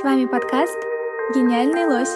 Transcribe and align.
С 0.00 0.02
вами 0.02 0.24
подкаст 0.24 0.78
«Гениальный 1.34 1.84
лось». 1.84 2.08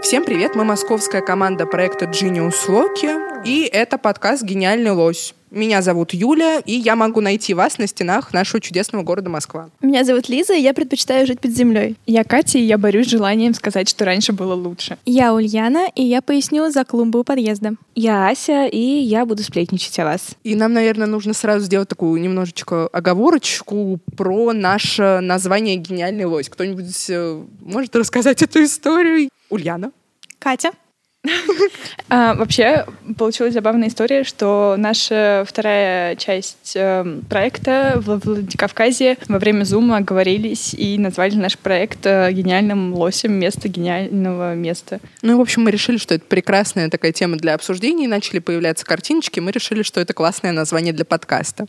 Всем 0.00 0.24
привет, 0.24 0.54
мы 0.54 0.64
московская 0.64 1.20
команда 1.20 1.66
проекта 1.66 2.06
Genius 2.06 2.68
Loki, 2.68 3.31
и 3.44 3.68
это 3.72 3.98
подкаст 3.98 4.42
«Гениальный 4.44 4.92
лось». 4.92 5.34
Меня 5.50 5.82
зовут 5.82 6.14
Юля, 6.14 6.60
и 6.64 6.72
я 6.72 6.96
могу 6.96 7.20
найти 7.20 7.52
вас 7.52 7.76
на 7.76 7.86
стенах 7.86 8.32
нашего 8.32 8.58
чудесного 8.60 9.02
города 9.02 9.28
Москва. 9.28 9.68
Меня 9.82 10.02
зовут 10.04 10.30
Лиза, 10.30 10.54
и 10.54 10.62
я 10.62 10.72
предпочитаю 10.72 11.26
жить 11.26 11.40
под 11.40 11.50
землей. 11.50 11.96
Я 12.06 12.24
Катя, 12.24 12.58
и 12.58 12.62
я 12.62 12.78
борюсь 12.78 13.08
с 13.08 13.10
желанием 13.10 13.52
сказать, 13.52 13.88
что 13.88 14.06
раньше 14.06 14.32
было 14.32 14.54
лучше. 14.54 14.96
Я 15.04 15.34
Ульяна, 15.34 15.88
и 15.94 16.02
я 16.02 16.22
поясню 16.22 16.70
за 16.70 16.84
клумбу 16.84 17.18
у 17.18 17.24
подъезда. 17.24 17.74
Я 17.94 18.28
Ася, 18.28 18.64
и 18.66 18.78
я 18.78 19.26
буду 19.26 19.42
сплетничать 19.42 19.98
о 19.98 20.04
вас. 20.04 20.36
И 20.42 20.54
нам, 20.54 20.72
наверное, 20.72 21.06
нужно 21.06 21.34
сразу 21.34 21.66
сделать 21.66 21.88
такую 21.88 22.18
немножечко 22.18 22.86
оговорочку 22.86 23.98
про 24.16 24.54
наше 24.54 25.20
название 25.20 25.76
«Гениальный 25.76 26.24
лось». 26.24 26.48
Кто-нибудь 26.48 27.10
э, 27.10 27.42
может 27.60 27.94
рассказать 27.94 28.40
эту 28.42 28.64
историю? 28.64 29.28
Ульяна? 29.50 29.92
Катя? 30.38 30.70
А, 32.08 32.34
вообще, 32.34 32.84
получилась 33.16 33.54
забавная 33.54 33.88
история, 33.88 34.24
что 34.24 34.74
наша 34.76 35.44
вторая 35.48 36.14
часть 36.16 36.72
э, 36.74 37.20
проекта 37.30 37.94
в 37.96 38.18
Владикавказе 38.18 39.16
во 39.28 39.38
время 39.38 39.64
зума 39.64 40.00
говорились 40.00 40.74
и 40.74 40.98
назвали 40.98 41.36
наш 41.36 41.56
проект 41.56 42.04
э, 42.04 42.30
гениальным 42.32 42.92
лосем 42.94 43.32
место 43.32 43.68
гениального 43.68 44.54
места. 44.54 45.00
Ну 45.22 45.38
в 45.38 45.40
общем, 45.40 45.62
мы 45.62 45.70
решили, 45.70 45.96
что 45.96 46.14
это 46.14 46.24
прекрасная 46.26 46.90
такая 46.90 47.12
тема 47.12 47.36
для 47.36 47.54
обсуждений, 47.54 48.06
начали 48.08 48.40
появляться 48.40 48.84
картиночки, 48.84 49.40
мы 49.40 49.52
решили, 49.52 49.82
что 49.82 50.00
это 50.00 50.12
классное 50.12 50.52
название 50.52 50.92
для 50.92 51.04
подкаста. 51.06 51.66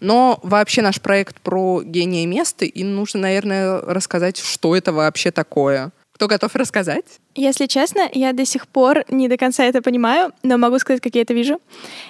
Но 0.00 0.40
вообще 0.42 0.82
наш 0.82 1.00
проект 1.00 1.40
про 1.40 1.82
гения 1.84 2.26
места, 2.26 2.64
и 2.64 2.82
нужно, 2.82 3.20
наверное, 3.20 3.80
рассказать, 3.80 4.38
что 4.38 4.74
это 4.74 4.92
вообще 4.92 5.30
такое. 5.30 5.92
Кто 6.14 6.26
готов 6.26 6.54
рассказать? 6.56 7.04
Если 7.36 7.66
честно, 7.66 8.08
я 8.12 8.32
до 8.32 8.44
сих 8.44 8.68
пор 8.68 9.04
не 9.08 9.28
до 9.28 9.36
конца 9.36 9.64
это 9.64 9.82
понимаю, 9.82 10.32
но 10.44 10.56
могу 10.56 10.78
сказать, 10.78 11.00
как 11.00 11.16
я 11.16 11.22
это 11.22 11.34
вижу. 11.34 11.60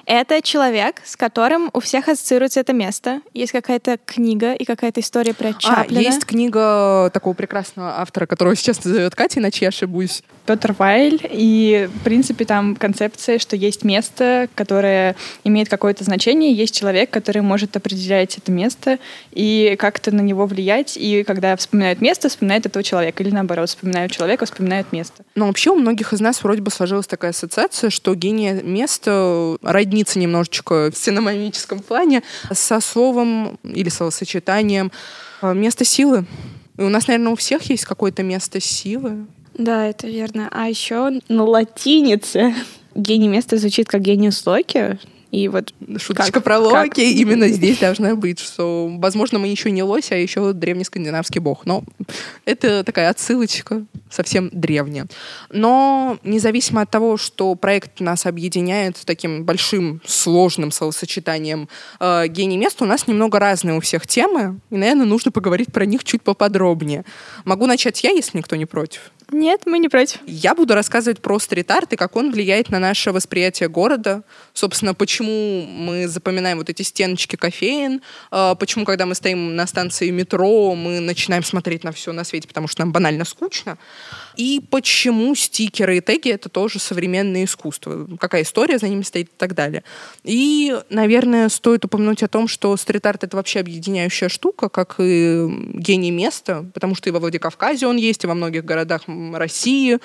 Это 0.04 0.42
человек, 0.42 1.00
с 1.02 1.16
которым 1.16 1.70
у 1.72 1.80
всех 1.80 2.08
ассоциируется 2.08 2.60
это 2.60 2.74
место. 2.74 3.22
Есть 3.32 3.52
какая-то 3.52 3.98
книга 4.04 4.52
и 4.52 4.64
какая-то 4.66 5.00
история 5.00 5.32
про 5.32 5.54
Чаплина. 5.54 6.00
А, 6.00 6.02
есть 6.02 6.26
книга 6.26 7.10
такого 7.14 7.32
прекрасного 7.32 8.00
автора, 8.00 8.26
которого 8.26 8.54
сейчас 8.54 8.84
назовет 8.84 9.14
Катя, 9.14 9.40
иначе 9.40 9.64
я 9.64 9.68
ошибусь. 9.68 10.22
Петр 10.44 10.74
Вайль, 10.78 11.26
и, 11.30 11.88
в 11.94 12.04
принципе, 12.04 12.44
там 12.44 12.76
концепция, 12.76 13.38
что 13.38 13.56
есть 13.56 13.82
место, 13.82 14.48
которое 14.54 15.16
имеет 15.42 15.70
какое-то 15.70 16.04
значение, 16.04 16.52
есть 16.52 16.78
человек, 16.78 17.08
который 17.08 17.40
может 17.40 17.74
определять 17.76 18.36
это 18.36 18.52
место 18.52 18.98
и 19.32 19.74
как-то 19.78 20.14
на 20.14 20.20
него 20.20 20.44
влиять, 20.44 20.98
и 20.98 21.24
когда 21.24 21.56
вспоминают 21.56 22.02
место, 22.02 22.28
вспоминают 22.28 22.66
этого 22.66 22.82
человека, 22.82 23.22
или 23.22 23.30
наоборот, 23.30 23.70
вспоминают 23.70 24.12
человека, 24.12 24.44
вспоминают 24.44 24.92
место 24.92 25.13
место. 25.14 25.24
Но 25.34 25.46
вообще 25.46 25.70
у 25.70 25.76
многих 25.76 26.12
из 26.12 26.20
нас 26.20 26.42
вроде 26.42 26.62
бы 26.62 26.70
сложилась 26.70 27.06
такая 27.06 27.30
ассоциация, 27.30 27.90
что 27.90 28.14
гений 28.14 28.62
места 28.62 29.56
роднится 29.62 30.18
немножечко 30.18 30.90
в 30.90 30.96
синомимическом 30.96 31.80
плане 31.80 32.22
со 32.52 32.80
словом 32.80 33.58
или 33.62 33.88
словосочетанием 33.88 34.92
э, 35.42 35.54
место 35.54 35.84
силы. 35.84 36.26
И 36.76 36.82
у 36.82 36.88
нас, 36.88 37.06
наверное, 37.06 37.32
у 37.32 37.36
всех 37.36 37.62
есть 37.70 37.84
какое-то 37.84 38.22
место 38.22 38.60
силы. 38.60 39.26
Да, 39.56 39.86
это 39.86 40.08
верно. 40.08 40.48
А 40.50 40.68
еще 40.68 41.20
на 41.28 41.44
латинице 41.44 42.54
гений 42.94 43.28
места 43.28 43.56
звучит 43.56 43.88
как 43.88 44.02
гениус 44.02 44.44
локи, 44.46 44.98
и 45.34 45.48
вот 45.48 45.74
Шуточка 45.98 46.32
как, 46.32 46.44
про 46.44 46.58
Локи 46.58 46.88
как? 46.88 46.98
именно 46.98 47.48
здесь 47.48 47.78
должна 47.78 48.14
быть, 48.14 48.38
что, 48.38 48.88
возможно, 48.98 49.40
мы 49.40 49.48
еще 49.48 49.72
не 49.72 49.82
лось, 49.82 50.12
а 50.12 50.16
еще 50.16 50.52
древнескандинавский 50.52 51.40
бог. 51.40 51.66
Но 51.66 51.82
это 52.44 52.84
такая 52.84 53.10
отсылочка 53.10 53.84
совсем 54.10 54.48
древняя. 54.52 55.06
Но 55.50 56.18
независимо 56.22 56.82
от 56.82 56.90
того, 56.90 57.16
что 57.16 57.56
проект 57.56 57.98
нас 57.98 58.26
объединяет 58.26 58.96
с 58.96 59.04
таким 59.04 59.44
большим, 59.44 60.00
сложным 60.06 60.70
словосочетанием 60.70 61.68
э, 61.98 62.28
гений 62.28 62.56
места, 62.56 62.84
у 62.84 62.86
нас 62.86 63.08
немного 63.08 63.40
разные 63.40 63.76
у 63.76 63.80
всех 63.80 64.06
темы, 64.06 64.60
и, 64.70 64.76
наверное, 64.76 65.06
нужно 65.06 65.32
поговорить 65.32 65.72
про 65.72 65.84
них 65.84 66.04
чуть 66.04 66.22
поподробнее. 66.22 67.04
Могу 67.44 67.66
начать 67.66 68.04
я, 68.04 68.10
если 68.10 68.38
никто 68.38 68.54
не 68.54 68.66
против. 68.66 69.10
Нет, 69.32 69.62
мы 69.66 69.78
не 69.78 69.88
против. 69.88 70.20
Я 70.26 70.54
буду 70.54 70.74
рассказывать 70.74 71.20
про 71.20 71.38
стрит-арт 71.38 71.94
и 71.94 71.96
как 71.96 72.16
он 72.16 72.30
влияет 72.30 72.68
на 72.68 72.78
наше 72.78 73.10
восприятие 73.10 73.68
города. 73.68 74.22
Собственно, 74.52 74.94
почему 74.94 75.23
мы 75.24 76.08
запоминаем 76.08 76.58
вот 76.58 76.70
эти 76.70 76.82
стеночки 76.82 77.36
кофеин, 77.36 78.02
э, 78.30 78.54
почему, 78.58 78.84
когда 78.84 79.06
мы 79.06 79.14
стоим 79.14 79.56
на 79.56 79.66
станции 79.66 80.10
метро, 80.10 80.74
мы 80.74 81.00
начинаем 81.00 81.42
смотреть 81.42 81.84
на 81.84 81.92
все 81.92 82.12
на 82.12 82.24
свете, 82.24 82.48
потому 82.48 82.68
что 82.68 82.82
нам 82.82 82.92
банально 82.92 83.24
скучно. 83.24 83.78
И 84.36 84.60
почему 84.70 85.34
стикеры 85.34 85.98
и 85.98 86.00
теги— 86.00 86.28
это 86.30 86.48
тоже 86.48 86.78
современное 86.78 87.44
искусство. 87.44 88.06
Какая 88.18 88.42
история 88.42 88.78
за 88.78 88.88
ними 88.88 89.02
стоит 89.02 89.28
и 89.28 89.36
так 89.36 89.54
далее. 89.54 89.84
И, 90.24 90.76
наверное, 90.90 91.48
стоит 91.48 91.84
упомянуть 91.84 92.22
о 92.22 92.28
том, 92.28 92.48
что 92.48 92.76
стрит-арт— 92.76 93.24
это 93.24 93.36
вообще 93.36 93.60
объединяющая 93.60 94.28
штука, 94.28 94.68
как 94.68 94.96
и 94.98 95.46
гений 95.74 96.10
места, 96.10 96.64
потому 96.74 96.94
что 96.94 97.08
и 97.08 97.12
во 97.12 97.20
Владикавказе 97.20 97.86
он 97.86 97.96
есть, 97.96 98.24
и 98.24 98.26
во 98.26 98.34
многих 98.34 98.64
городах 98.64 99.02
России. 99.34 99.98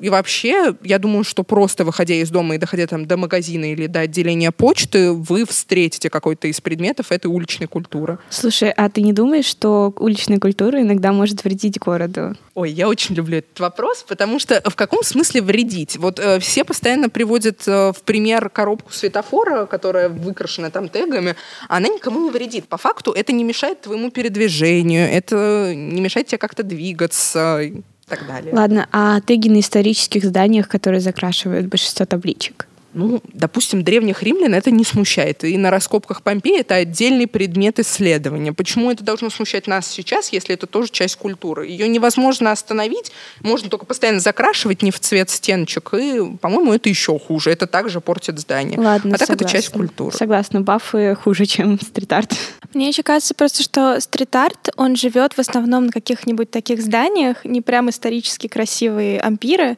И 0.00 0.08
вообще, 0.08 0.74
я 0.82 0.98
думаю, 0.98 1.24
что 1.24 1.42
просто 1.42 1.84
выходя 1.84 2.14
из 2.14 2.30
дома 2.30 2.54
и 2.54 2.58
доходя 2.58 2.86
там 2.86 3.06
до 3.06 3.16
магазина 3.16 3.72
или 3.72 3.86
до 3.86 4.00
отделения 4.00 4.52
почты, 4.52 5.12
вы 5.12 5.44
встретите 5.46 6.10
какой-то 6.10 6.48
из 6.48 6.60
предметов 6.60 7.12
этой 7.12 7.26
уличной 7.26 7.66
культуры. 7.66 8.18
Слушай, 8.30 8.70
а 8.70 8.88
ты 8.88 9.02
не 9.02 9.12
думаешь, 9.12 9.46
что 9.46 9.94
уличная 9.98 10.38
культура 10.38 10.80
иногда 10.80 11.12
может 11.12 11.44
вредить 11.44 11.78
городу? 11.78 12.36
Ой, 12.54 12.70
я 12.70 12.88
очень 12.88 13.14
люблю 13.14 13.38
этот 13.38 13.58
вопрос, 13.58 13.71
потому 14.06 14.38
что 14.38 14.60
в 14.64 14.74
каком 14.74 15.02
смысле 15.02 15.42
вредить? 15.42 15.96
Вот 15.96 16.18
э, 16.18 16.38
все 16.40 16.64
постоянно 16.64 17.08
приводят 17.08 17.66
э, 17.66 17.92
в 17.92 18.02
пример 18.02 18.48
коробку 18.48 18.92
светофора, 18.92 19.66
которая 19.66 20.08
выкрашена 20.08 20.70
там 20.70 20.88
тегами, 20.88 21.36
она 21.68 21.88
никому 21.88 22.20
не 22.20 22.30
вредит. 22.30 22.68
По 22.68 22.76
факту 22.76 23.12
это 23.12 23.32
не 23.32 23.44
мешает 23.44 23.82
твоему 23.82 24.10
передвижению, 24.10 25.08
это 25.10 25.72
не 25.74 26.00
мешает 26.00 26.26
тебе 26.26 26.38
как-то 26.38 26.62
двигаться 26.62 27.60
и 27.60 27.82
так 28.06 28.26
далее. 28.26 28.54
Ладно, 28.54 28.88
а 28.92 29.20
теги 29.20 29.48
на 29.48 29.60
исторических 29.60 30.24
зданиях, 30.24 30.68
которые 30.68 31.00
закрашивают 31.00 31.66
большинство 31.66 32.06
табличек? 32.06 32.66
Ну, 32.94 33.22
допустим, 33.32 33.84
древних 33.84 34.22
римлян 34.22 34.54
это 34.54 34.70
не 34.70 34.84
смущает. 34.84 35.44
И 35.44 35.56
на 35.56 35.70
раскопках 35.70 36.22
Помпеи 36.22 36.60
это 36.60 36.74
отдельный 36.74 37.26
предмет 37.26 37.78
исследования. 37.78 38.52
Почему 38.52 38.90
это 38.90 39.02
должно 39.02 39.30
смущать 39.30 39.66
нас 39.66 39.86
сейчас, 39.86 40.32
если 40.32 40.54
это 40.54 40.66
тоже 40.66 40.90
часть 40.90 41.16
культуры? 41.16 41.66
Ее 41.66 41.88
невозможно 41.88 42.52
остановить, 42.52 43.12
можно 43.40 43.70
только 43.70 43.86
постоянно 43.86 44.20
закрашивать 44.20 44.82
не 44.82 44.90
в 44.90 45.00
цвет 45.00 45.30
стеночек, 45.30 45.94
и, 45.94 46.36
по-моему, 46.40 46.74
это 46.74 46.88
еще 46.88 47.18
хуже. 47.18 47.50
Это 47.50 47.66
также 47.66 48.00
портит 48.00 48.38
здание. 48.38 48.78
Ладно, 48.78 49.14
а 49.14 49.18
так 49.18 49.28
согласна. 49.28 49.44
это 49.44 49.52
часть 49.52 49.68
культуры. 49.70 50.16
Согласна, 50.16 50.60
бафы 50.60 51.14
хуже, 51.14 51.46
чем 51.46 51.80
стрит-арт. 51.80 52.34
Мне 52.74 52.88
еще 52.88 53.02
кажется 53.02 53.34
просто, 53.34 53.62
что 53.62 54.00
стрит-арт, 54.00 54.70
он 54.76 54.96
живет 54.96 55.34
в 55.34 55.38
основном 55.38 55.86
на 55.86 55.92
каких-нибудь 55.92 56.50
таких 56.50 56.82
зданиях, 56.82 57.44
не 57.44 57.60
прям 57.60 57.90
исторически 57.90 58.46
красивые 58.46 59.20
ампиры, 59.20 59.76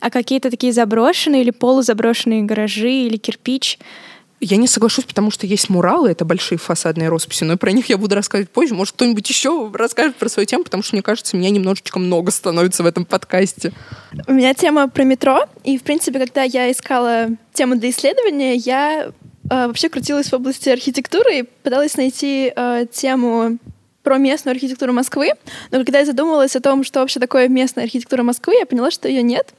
а 0.00 0.10
какие-то 0.10 0.50
такие 0.50 0.72
заброшенные 0.72 1.42
или 1.42 1.50
полузаброшенные 1.50 2.42
гаражи 2.56 2.90
или 2.90 3.16
кирпич. 3.16 3.78
Я 4.38 4.58
не 4.58 4.68
соглашусь, 4.68 5.04
потому 5.04 5.30
что 5.30 5.46
есть 5.46 5.70
муралы, 5.70 6.10
это 6.10 6.26
большие 6.26 6.58
фасадные 6.58 7.08
росписи, 7.08 7.44
но 7.44 7.56
про 7.56 7.72
них 7.72 7.88
я 7.88 7.96
буду 7.96 8.14
рассказывать 8.14 8.50
позже. 8.50 8.74
Может, 8.74 8.94
кто-нибудь 8.94 9.26
еще 9.26 9.70
расскажет 9.72 10.16
про 10.16 10.28
свою 10.28 10.46
тему, 10.46 10.62
потому 10.62 10.82
что, 10.82 10.94
мне 10.94 11.02
кажется, 11.02 11.36
меня 11.38 11.48
немножечко 11.48 11.98
много 11.98 12.30
становится 12.30 12.82
в 12.82 12.86
этом 12.86 13.06
подкасте. 13.06 13.72
У 14.26 14.32
меня 14.34 14.52
тема 14.52 14.88
про 14.88 15.04
метро, 15.04 15.46
и, 15.64 15.78
в 15.78 15.82
принципе, 15.82 16.18
когда 16.18 16.42
я 16.42 16.70
искала 16.70 17.28
тему 17.54 17.76
для 17.76 17.88
исследования, 17.88 18.56
я 18.56 19.06
э, 19.06 19.10
вообще 19.48 19.88
крутилась 19.88 20.30
в 20.30 20.34
области 20.34 20.68
архитектуры 20.68 21.38
и 21.38 21.42
пыталась 21.42 21.96
найти 21.96 22.52
э, 22.54 22.86
тему 22.92 23.56
про 24.02 24.18
местную 24.18 24.52
архитектуру 24.52 24.92
Москвы. 24.92 25.30
Но 25.70 25.78
когда 25.78 26.00
я 26.00 26.04
задумалась 26.06 26.54
о 26.54 26.60
том, 26.60 26.84
что 26.84 27.00
вообще 27.00 27.20
такое 27.20 27.48
местная 27.48 27.84
архитектура 27.84 28.22
Москвы, 28.22 28.54
я 28.56 28.66
поняла, 28.66 28.90
что 28.90 29.08
ее 29.08 29.22
нет 29.22 29.54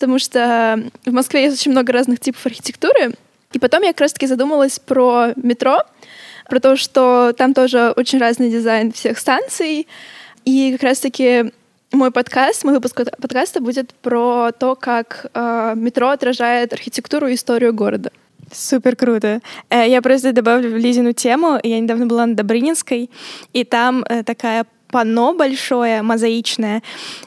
потому 0.00 0.18
что 0.18 0.82
в 1.04 1.12
Москве 1.12 1.44
есть 1.44 1.60
очень 1.60 1.72
много 1.72 1.92
разных 1.92 2.20
типов 2.20 2.46
архитектуры. 2.46 3.12
И 3.52 3.58
потом 3.58 3.82
я 3.82 3.88
как 3.88 4.00
раз-таки 4.00 4.26
задумалась 4.26 4.78
про 4.78 5.32
метро, 5.36 5.82
про 6.48 6.58
то, 6.58 6.76
что 6.76 7.34
там 7.36 7.52
тоже 7.52 7.92
очень 7.94 8.18
разный 8.18 8.50
дизайн 8.50 8.92
всех 8.92 9.18
станций. 9.18 9.86
И 10.46 10.72
как 10.72 10.84
раз-таки 10.84 11.52
мой 11.92 12.10
подкаст, 12.10 12.64
мой 12.64 12.72
выпуск 12.72 13.02
подкаста 13.20 13.60
будет 13.60 13.92
про 13.92 14.52
то, 14.52 14.74
как 14.74 15.26
э, 15.34 15.74
метро 15.76 16.08
отражает 16.08 16.72
архитектуру 16.72 17.26
и 17.28 17.34
историю 17.34 17.74
города. 17.74 18.10
Супер 18.50 18.96
круто. 18.96 19.42
Э, 19.68 19.86
Я 19.86 20.00
просто 20.00 20.32
добавлю 20.32 20.70
в 20.70 20.76
Лизину 20.76 21.12
тему. 21.12 21.60
Я 21.62 21.78
недавно 21.78 22.06
была 22.06 22.24
на 22.24 22.34
Добрынинской, 22.34 23.10
и 23.52 23.64
там 23.64 24.02
э, 24.08 24.22
такая 24.22 24.64
панно 24.90 25.34
большое, 25.34 26.02
мозаичное, 26.02 26.82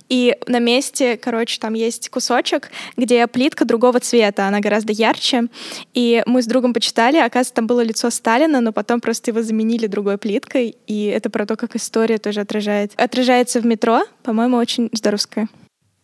и 0.09 0.35
на 0.47 0.59
месте, 0.59 1.17
короче, 1.17 1.59
там 1.59 1.73
есть 1.73 2.09
кусочек, 2.09 2.69
где 2.97 3.25
плитка 3.27 3.65
другого 3.65 3.99
цвета, 3.99 4.47
она 4.47 4.59
гораздо 4.59 4.93
ярче, 4.93 5.47
и 5.93 6.23
мы 6.25 6.41
с 6.41 6.45
другом 6.45 6.73
почитали, 6.73 7.17
оказывается, 7.17 7.53
там 7.53 7.67
было 7.67 7.81
лицо 7.81 8.09
Сталина, 8.09 8.61
но 8.61 8.71
потом 8.71 9.01
просто 9.01 9.31
его 9.31 9.41
заменили 9.41 9.87
другой 9.87 10.17
плиткой, 10.17 10.75
и 10.87 11.05
это 11.05 11.29
про 11.29 11.45
то, 11.45 11.55
как 11.55 11.75
история 11.75 12.17
тоже 12.17 12.41
отражает, 12.41 12.93
отражается 12.97 13.59
в 13.59 13.65
метро, 13.65 14.03
по-моему, 14.23 14.57
очень 14.57 14.89
здоровская. 14.93 15.47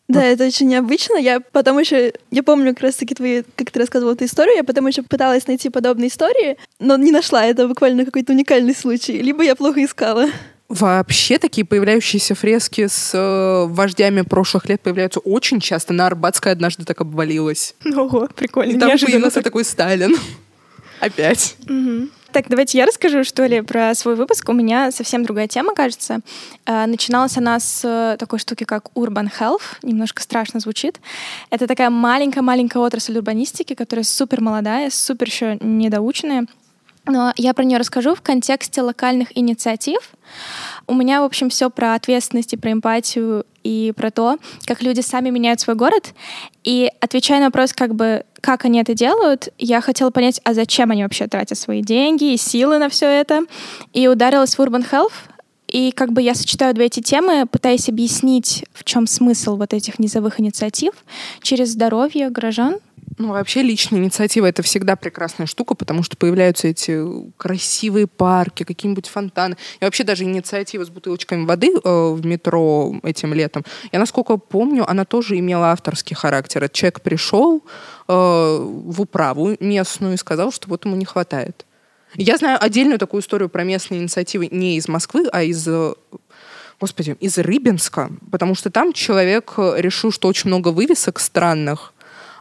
Да, 0.10 0.24
это 0.24 0.48
очень 0.48 0.68
необычно. 0.68 1.18
Я 1.18 1.40
потом 1.40 1.78
еще, 1.78 2.14
я 2.32 2.42
помню 2.42 2.74
как 2.74 2.82
раз 2.82 2.96
таки 2.96 3.14
твои, 3.14 3.44
как 3.56 3.70
ты 3.70 3.80
рассказывала 3.80 4.16
эту 4.16 4.26
историю, 4.26 4.56
я 4.56 4.64
потом 4.64 4.88
еще 4.88 5.04
пыталась 5.04 5.46
найти 5.46 5.70
подобные 5.70 6.08
истории, 6.08 6.58
но 6.80 6.98
не 6.98 7.12
нашла. 7.12 7.46
Это 7.46 7.68
буквально 7.68 8.06
какой-то 8.06 8.34
уникальный 8.34 8.74
случай. 8.74 9.22
Либо 9.22 9.44
я 9.44 9.56
плохо 9.56 9.86
искала. 9.86 10.26
Вообще 10.70 11.40
такие 11.40 11.66
появляющиеся 11.66 12.36
фрески 12.36 12.86
с 12.86 13.12
э, 13.16 13.66
вождями 13.74 14.22
прошлых 14.22 14.70
лет 14.70 14.80
появляются 14.82 15.20
очень 15.20 15.60
часто. 15.60 15.94
На 15.94 16.06
Арбатской 16.06 16.52
однажды 16.52 16.86
так 16.86 17.02
обвалилась. 17.02 17.74
Ого, 17.84 18.30
прикольно. 18.36 18.74
И 18.74 18.80
там 18.80 18.90
неожиданно 18.90 19.14
появился 19.14 19.36
так. 19.36 19.46
такой 19.46 19.66
Сталин. 19.66 20.16
Опять. 21.00 21.56
Мгм. 21.68 22.12
Так, 22.32 22.46
давайте 22.48 22.78
я 22.78 22.86
расскажу, 22.86 23.24
что 23.24 23.48
ли, 23.48 23.62
про 23.62 23.96
свой 23.96 24.14
выпуск. 24.14 24.48
У 24.50 24.54
меня 24.54 24.92
совсем 24.92 25.24
другая 25.24 25.48
тема, 25.48 25.74
кажется. 25.74 26.20
Э, 26.68 26.86
Начиналась 26.86 27.36
она 27.38 27.60
с 27.60 27.82
э, 27.84 28.18
такой 28.20 28.38
штуки, 28.38 28.64
как 28.66 28.92
Urban 28.94 29.28
Health. 29.40 29.64
Немножко 29.82 30.22
страшно 30.22 30.60
звучит. 30.60 31.00
Это 31.50 31.66
такая 31.66 31.90
маленькая-маленькая 31.90 32.78
отрасль 32.84 33.18
урбанистики, 33.18 33.74
которая 33.74 34.04
супер 34.04 34.42
молодая, 34.42 34.92
супер 34.92 35.26
еще 35.26 35.58
недоученная. 35.62 36.46
Но 37.10 37.34
я 37.38 37.54
про 37.54 37.64
нее 37.64 37.80
расскажу 37.80 38.16
в 38.16 38.22
контексте 38.22 38.82
локальных 38.82 39.36
инициатив. 39.38 40.00
У 40.88 40.94
меня, 40.94 41.22
в 41.22 41.26
общем, 41.26 41.50
все 41.50 41.70
про 41.70 41.96
ответственность 41.96 42.54
и 42.54 42.58
про 42.58 42.72
эмпатию 42.72 43.46
и 43.64 43.94
про 43.96 44.12
то, 44.12 44.38
как 44.66 44.82
люди 44.82 45.02
сами 45.02 45.30
меняют 45.30 45.60
свой 45.60 45.76
город. 45.76 46.14
И 46.64 46.90
отвечая 47.02 47.40
на 47.40 47.46
вопрос, 47.46 47.74
как 47.74 47.96
бы, 47.96 48.26
как 48.42 48.66
они 48.66 48.80
это 48.80 48.94
делают, 48.94 49.50
я 49.58 49.82
хотела 49.82 50.12
понять, 50.12 50.40
а 50.44 50.54
зачем 50.54 50.92
они 50.92 51.04
вообще 51.04 51.28
тратят 51.28 51.58
свои 51.58 51.82
деньги 51.82 52.34
и 52.34 52.38
силы 52.38 52.78
на 52.78 52.90
все 52.90 53.08
это. 53.08 53.42
И 53.94 54.08
ударилась 54.08 54.56
в 54.56 54.62
Urban 54.62 54.88
Health. 54.90 55.14
И 55.68 55.92
как 55.92 56.12
бы 56.14 56.22
я 56.22 56.34
сочетаю 56.34 56.74
две 56.74 56.86
эти 56.86 57.00
темы, 57.00 57.46
пытаясь 57.46 57.90
объяснить, 57.90 58.66
в 58.74 58.84
чем 58.84 59.06
смысл 59.06 59.56
вот 59.56 59.74
этих 59.74 60.00
низовых 60.00 60.40
инициатив 60.40 60.94
через 61.44 61.70
здоровье 61.70 62.32
горожан, 62.32 62.80
Ну, 63.20 63.34
вообще, 63.34 63.62
личная 63.62 64.00
инициатива— 64.00 64.46
это 64.48 64.64
всегда 64.64 64.96
прекрасная 64.96 65.46
штука, 65.46 65.76
потому 65.76 66.04
что 66.04 66.16
появляются 66.16 66.70
эти 66.70 67.04
красивые 67.36 68.08
парки, 68.08 68.64
какие-нибудь 68.64 69.10
фонтаны. 69.10 69.58
И 69.82 69.84
вообще 69.84 70.06
даже 70.06 70.24
инициатива 70.24 70.86
с 70.86 70.90
бутылочками 70.90 71.46
воды 71.46 71.74
э, 71.84 72.12
в 72.14 72.26
метро 72.26 72.96
этим 73.04 73.34
летом, 73.34 73.66
я, 73.92 74.00
насколько 74.00 74.38
помню, 74.38 74.90
она 74.90 75.04
тоже 75.04 75.38
имела 75.38 75.74
авторский 75.74 76.16
характер. 76.16 76.70
Человек 76.70 77.02
пришел 77.02 77.62
э, 78.08 78.14
в 78.14 79.02
управу 79.02 79.58
местную 79.60 80.14
и 80.14 80.18
сказал, 80.18 80.54
что 80.54 80.70
вот 80.70 80.86
ему 80.86 80.96
не 80.96 81.06
хватает. 81.06 81.66
Я 82.16 82.38
знаю 82.38 82.58
отдельную 82.62 83.00
такую 83.00 83.22
историю 83.22 83.50
про 83.50 83.66
местные 83.66 84.00
инициативы 84.00 84.48
не 84.48 84.78
из 84.78 84.88
Москвы, 84.88 85.28
а 85.30 85.44
из 85.44 85.68
э, 85.68 85.94
Господи, 86.80 87.18
из 87.20 87.38
Рыбинска, 87.38 88.10
потому 88.32 88.56
что 88.56 88.70
там 88.70 88.94
человек 88.94 89.56
э, 89.58 89.74
решил, 89.76 90.14
что 90.14 90.30
очень 90.30 90.48
много 90.48 90.70
вывесок 90.70 91.20
странных, 91.20 91.94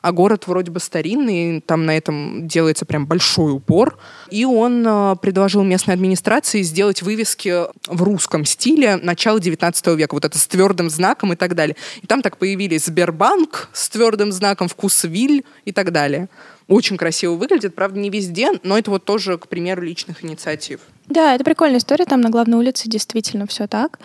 а 0.03 0.13
город 0.13 0.47
вроде 0.47 0.71
бы 0.71 0.81
старинный, 0.81 1.61
там 1.61 1.87
на 1.87 1.97
этом 1.97 2.47
делается 2.47 2.87
прям 2.87 3.07
большой 3.07 3.53
упор. 3.53 3.99
И 4.31 4.45
он 4.45 4.85
э, 4.87 5.17
предложил 5.21 5.63
местной 5.63 5.95
администрации 5.95 6.63
сделать 6.63 7.03
вывески 7.03 7.65
в 7.87 8.03
русском 8.03 8.45
стиле 8.45 8.97
начала 8.97 9.41
19 9.41 9.87
века, 9.89 10.15
вот 10.15 10.25
это 10.25 10.39
с 10.39 10.47
твердым 10.47 10.91
знаком 10.91 11.33
и 11.33 11.37
так 11.37 11.55
далее. 11.55 11.77
И 12.03 12.07
там 12.07 12.23
так 12.23 12.37
появились 12.37 12.87
Сбербанк 12.87 13.69
с 13.73 13.89
твердым 13.89 14.33
знаком, 14.33 14.69
Вкусвиль 14.69 15.45
и 15.65 15.73
так 15.73 15.93
далее. 15.93 16.29
Очень 16.69 16.99
красиво 16.99 17.33
выглядит, 17.33 17.75
правда, 17.75 17.99
не 17.99 18.11
везде, 18.11 18.51
но 18.63 18.77
это 18.79 18.91
вот 18.91 19.05
тоже, 19.05 19.39
к 19.39 19.49
примеру, 19.49 19.81
личных 19.83 20.23
инициатив. 20.23 20.81
Да, 21.07 21.35
это 21.35 21.43
прикольная 21.43 21.79
история. 21.79 22.05
Там 22.05 22.21
на 22.21 22.29
главной 22.29 22.59
улице 22.59 22.87
действительно 22.91 23.47
все 23.47 23.67
так. 23.67 23.99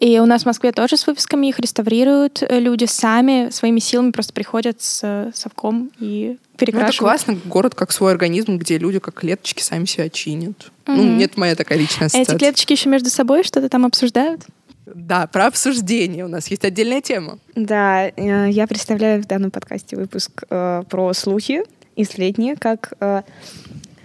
И 0.00 0.18
у 0.18 0.24
нас 0.24 0.44
в 0.44 0.46
Москве 0.46 0.72
тоже 0.72 0.96
с 0.96 1.06
вывесками 1.06 1.48
их 1.48 1.58
реставрируют. 1.58 2.42
э, 2.42 2.58
Люди 2.58 2.86
сами 2.86 3.50
своими 3.50 3.78
силами 3.80 4.12
просто 4.12 4.32
приходят 4.32 4.80
с 4.80 5.00
э, 5.04 5.30
совком 5.34 5.90
и 6.00 6.28
Ну, 6.28 6.32
это 6.32 6.38
перекрашивают. 6.56 6.98
классно, 6.98 7.38
город 7.44 7.74
как 7.74 7.92
свой 7.92 8.12
организм, 8.12 8.56
где 8.56 8.78
люди 8.78 8.98
как 8.98 9.12
клеточки 9.16 9.62
сами 9.62 9.84
себя 9.84 10.08
чинят. 10.08 10.70
Ну, 10.86 10.94
Мгм. 11.02 11.18
нет, 11.18 11.36
моя 11.36 11.54
такая 11.54 11.76
личная 11.78 12.04
А 12.04 12.06
Эти 12.06 12.16
ассоциация. 12.16 12.38
клеточки 12.38 12.72
еще 12.72 12.88
между 12.88 13.10
собой 13.10 13.44
что-то 13.44 13.68
там 13.68 13.84
обсуждают. 13.84 14.40
Да, 14.86 15.26
про 15.26 15.46
обсуждение 15.48 16.24
у 16.24 16.28
нас 16.28 16.48
есть 16.48 16.64
отдельная 16.64 17.02
тема. 17.02 17.38
Да, 17.54 18.06
э, 18.08 18.48
я 18.50 18.66
представляю 18.66 19.22
в 19.22 19.26
данном 19.26 19.50
подкасте 19.50 19.96
выпуск 19.96 20.44
э, 20.48 20.84
про 20.88 21.12
слухи 21.12 21.62
и 21.96 22.04
сплетни 22.04 22.54
как 22.54 22.92
э, 23.00 23.22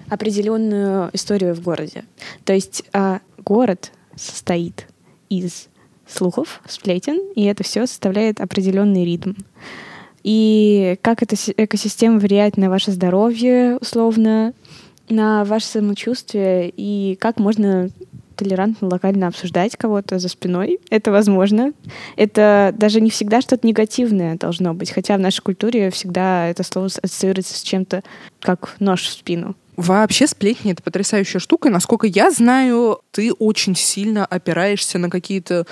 определенную 0.10 1.10
историю 1.14 1.54
в 1.54 1.62
городе. 1.62 2.06
То 2.44 2.54
есть 2.54 2.84
э, 2.94 3.20
город 3.46 3.92
состоит 4.16 4.88
из 5.30 5.68
слухов, 6.08 6.62
сплетен, 6.68 7.22
и 7.36 7.44
это 7.44 7.64
все 7.64 7.86
составляет 7.86 8.42
определенный 8.42 9.06
ритм. 9.06 9.34
И 10.24 10.98
как 11.02 11.24
эта 11.24 11.36
си- 11.36 11.54
экосистема 11.58 12.20
влияет 12.20 12.58
на 12.58 12.70
ваше 12.70 12.92
здоровье, 12.92 13.78
условно, 13.78 14.54
на 15.10 15.44
ваше 15.46 15.66
самочувствие, 15.66 16.72
и 16.76 17.18
как 17.20 17.40
можно 17.40 17.90
толерантно, 18.42 18.88
локально 18.88 19.28
обсуждать 19.28 19.78
кого-то 19.78 20.18
за 20.18 20.28
спиной. 20.28 20.80
Это 20.90 21.12
возможно. 21.12 21.74
Это 22.16 22.74
даже 22.76 23.00
не 23.00 23.12
всегда 23.12 23.42
что-то 23.42 23.68
негативное 23.68 24.36
должно 24.36 24.74
быть, 24.74 24.92
хотя 24.92 25.18
в 25.18 25.20
нашей 25.20 25.42
культуре 25.42 25.92
всегда 25.92 26.48
это 26.48 26.64
слово 26.64 26.88
ассоциируется 26.88 27.58
с 27.58 27.62
чем-то, 27.62 28.04
как 28.40 28.76
нож 28.80 29.04
в 29.04 29.12
спину. 29.12 29.56
Вообще 29.78 30.28
сплетни— 30.28 30.72
это 30.74 30.84
потрясающая 30.84 31.40
штука. 31.40 31.70
И, 31.70 31.72
насколько 31.72 32.06
я 32.06 32.30
знаю, 32.32 33.00
ты 33.12 33.32
очень 33.32 33.76
сильно 33.76 34.26
опираешься 34.26 34.98
на 34.98 35.10
какие-то 35.10 35.66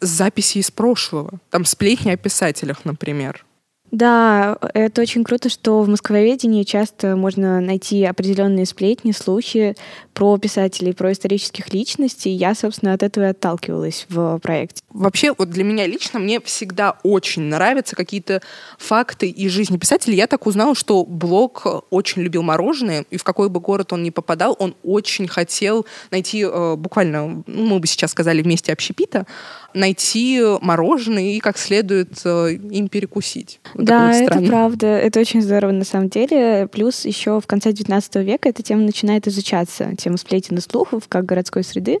записи 0.00 0.58
из 0.58 0.70
прошлого. 0.70 1.38
Там 1.50 1.64
сплетни 1.64 2.10
о 2.10 2.16
писателях, 2.16 2.84
например. 2.84 3.44
Да, 3.92 4.56
это 4.72 5.02
очень 5.02 5.22
круто, 5.22 5.50
что 5.50 5.82
в 5.82 5.88
Москвоведении 5.88 6.62
часто 6.62 7.14
можно 7.14 7.60
найти 7.60 8.02
определенные 8.06 8.64
сплетни, 8.64 9.12
слухи 9.12 9.76
про 10.14 10.38
писателей, 10.38 10.94
про 10.94 11.12
исторических 11.12 11.74
личностей. 11.74 12.30
Я, 12.30 12.54
собственно, 12.54 12.94
от 12.94 13.02
этого 13.02 13.24
и 13.24 13.28
отталкивалась 13.28 14.06
в 14.08 14.38
проекте. 14.38 14.82
Вообще, 14.88 15.34
вот 15.36 15.50
для 15.50 15.62
меня 15.62 15.86
лично, 15.86 16.18
мне 16.18 16.40
всегда 16.40 16.96
очень 17.02 17.42
нравятся 17.42 17.94
какие-то 17.94 18.40
факты 18.78 19.28
из 19.28 19.52
жизни 19.52 19.76
писателей. 19.76 20.16
Я 20.16 20.26
так 20.26 20.46
узнала, 20.46 20.74
что 20.74 21.04
Блок 21.04 21.66
очень 21.90 22.22
любил 22.22 22.42
мороженое, 22.42 23.04
и 23.10 23.18
в 23.18 23.24
какой 23.24 23.50
бы 23.50 23.60
город 23.60 23.92
он 23.92 24.02
ни 24.02 24.10
попадал, 24.10 24.56
он 24.58 24.74
очень 24.82 25.28
хотел 25.28 25.84
найти, 26.10 26.46
э, 26.50 26.76
буквально, 26.76 27.44
ну, 27.46 27.66
мы 27.66 27.78
бы 27.78 27.86
сейчас 27.86 28.12
сказали, 28.12 28.40
вместе 28.40 28.72
общепита, 28.72 29.26
найти 29.74 30.40
мороженое 30.60 31.34
и 31.34 31.38
как 31.38 31.58
следует 31.58 32.20
э, 32.24 32.54
им 32.54 32.88
перекусить. 32.88 33.60
Вот 33.74 33.84
да, 33.86 34.12
это 34.14 34.40
правда. 34.40 34.86
Это 34.86 35.20
очень 35.20 35.42
здорово 35.42 35.72
на 35.72 35.84
самом 35.84 36.08
деле. 36.08 36.68
Плюс 36.70 37.04
еще 37.04 37.40
в 37.40 37.46
конце 37.46 37.70
XIX 37.70 38.22
века 38.22 38.48
эта 38.48 38.62
тема 38.62 38.82
начинает 38.82 39.26
изучаться. 39.28 39.94
Тема 39.96 40.16
сплетен 40.16 40.56
и 40.58 40.60
слухов, 40.60 41.04
как 41.08 41.24
городской 41.24 41.64
среды. 41.64 41.98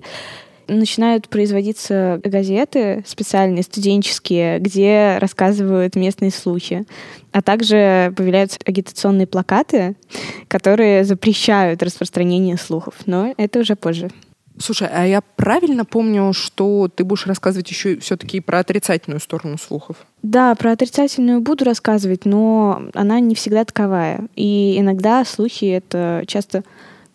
Начинают 0.68 1.28
производиться 1.28 2.20
газеты 2.22 3.02
специальные, 3.06 3.64
студенческие, 3.64 4.58
где 4.58 5.18
рассказывают 5.18 5.96
местные 5.96 6.30
слухи. 6.30 6.84
А 7.32 7.42
также 7.42 8.12
появляются 8.16 8.58
агитационные 8.64 9.26
плакаты, 9.26 9.96
которые 10.48 11.04
запрещают 11.04 11.82
распространение 11.82 12.56
слухов. 12.56 12.94
Но 13.06 13.34
это 13.36 13.60
уже 13.60 13.74
позже. 13.74 14.10
Слушай, 14.58 14.88
а 14.92 15.06
я 15.06 15.20
правильно 15.20 15.84
помню, 15.84 16.32
что 16.32 16.88
ты 16.94 17.04
будешь 17.04 17.26
рассказывать 17.26 17.70
еще 17.70 17.98
все-таки 17.98 18.40
про 18.40 18.58
отрицательную 18.58 19.20
сторону 19.20 19.56
слухов? 19.58 19.96
Да, 20.22 20.54
про 20.54 20.72
отрицательную 20.72 21.40
буду 21.40 21.64
рассказывать, 21.64 22.24
но 22.24 22.82
она 22.94 23.20
не 23.20 23.34
всегда 23.34 23.64
таковая. 23.64 24.26
И 24.36 24.78
иногда 24.78 25.24
слухи— 25.24 25.64
это 25.66 26.24
часто 26.26 26.64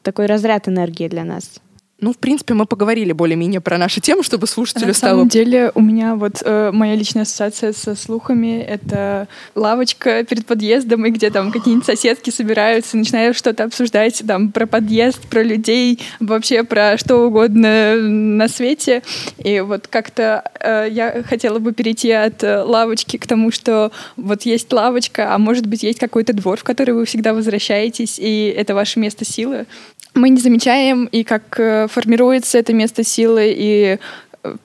такой 0.02 0.26
разряд 0.26 0.68
энергии 0.68 1.08
для 1.08 1.24
нас. 1.24 1.62
Ну, 2.00 2.14
в 2.14 2.18
принципе, 2.18 2.54
мы 2.54 2.68
поговорили 2.68 3.12
более-менее 3.12 3.60
про 3.60 3.80
наши 3.80 4.00
темы, 4.02 4.22
чтобы 4.22 4.46
слушателю 4.46 4.88
На 4.88 4.94
стало... 4.94 5.12
самом 5.12 5.30
деле 5.30 5.72
у 5.74 5.82
меня 5.82 6.16
вот 6.16 6.44
э, 6.46 6.70
моя 6.72 6.96
личная 6.96 7.24
ассоциация 7.24 7.74
со 7.74 7.96
слухами— 7.96 8.62
это 8.70 9.28
лавочка 9.56 10.24
перед 10.24 10.46
подъездом, 10.46 11.08
и 11.08 11.10
где 11.10 11.32
там 11.32 11.52
какие-нибудь 11.52 11.88
соседки 11.88 12.30
собираются, 12.30 12.98
начинают 12.98 13.36
что-то 13.36 13.64
обсуждать 13.64 14.22
там 14.28 14.52
про 14.52 14.68
подъезд, 14.68 15.28
про 15.28 15.42
людей, 15.42 16.00
вообще 16.20 16.64
про 16.64 17.00
что 17.00 17.26
угодно 17.26 17.96
на 17.96 18.48
свете. 18.48 19.02
И 19.44 19.60
вот 19.62 19.88
как-то 19.88 20.52
э, 20.60 20.88
я 20.92 21.24
хотела 21.24 21.58
бы 21.58 21.74
перейти 21.74 22.12
от 22.12 22.44
э, 22.44 22.62
лавочки 22.62 23.18
к 23.18 23.26
тому, 23.26 23.52
что 23.52 23.92
вот 24.18 24.44
есть 24.44 24.72
лавочка, 24.72 25.34
а 25.34 25.40
может 25.40 25.66
быть 25.66 25.82
есть 25.82 25.98
какой-то 25.98 26.34
двор, 26.34 26.60
в 26.60 26.64
который 26.64 26.94
вы 26.94 27.06
всегда 27.06 27.34
возвращаетесь, 27.34 28.20
и 28.20 28.54
это 28.56 28.76
ваше 28.76 29.00
место 29.00 29.26
силы 29.26 29.66
мы 30.14 30.30
не 30.30 30.42
замечаем, 30.42 31.06
и 31.06 31.24
как 31.24 31.60
э, 31.60 31.88
формируется 31.88 32.58
это 32.58 32.74
место 32.74 33.04
силы, 33.04 33.54
и 33.56 34.00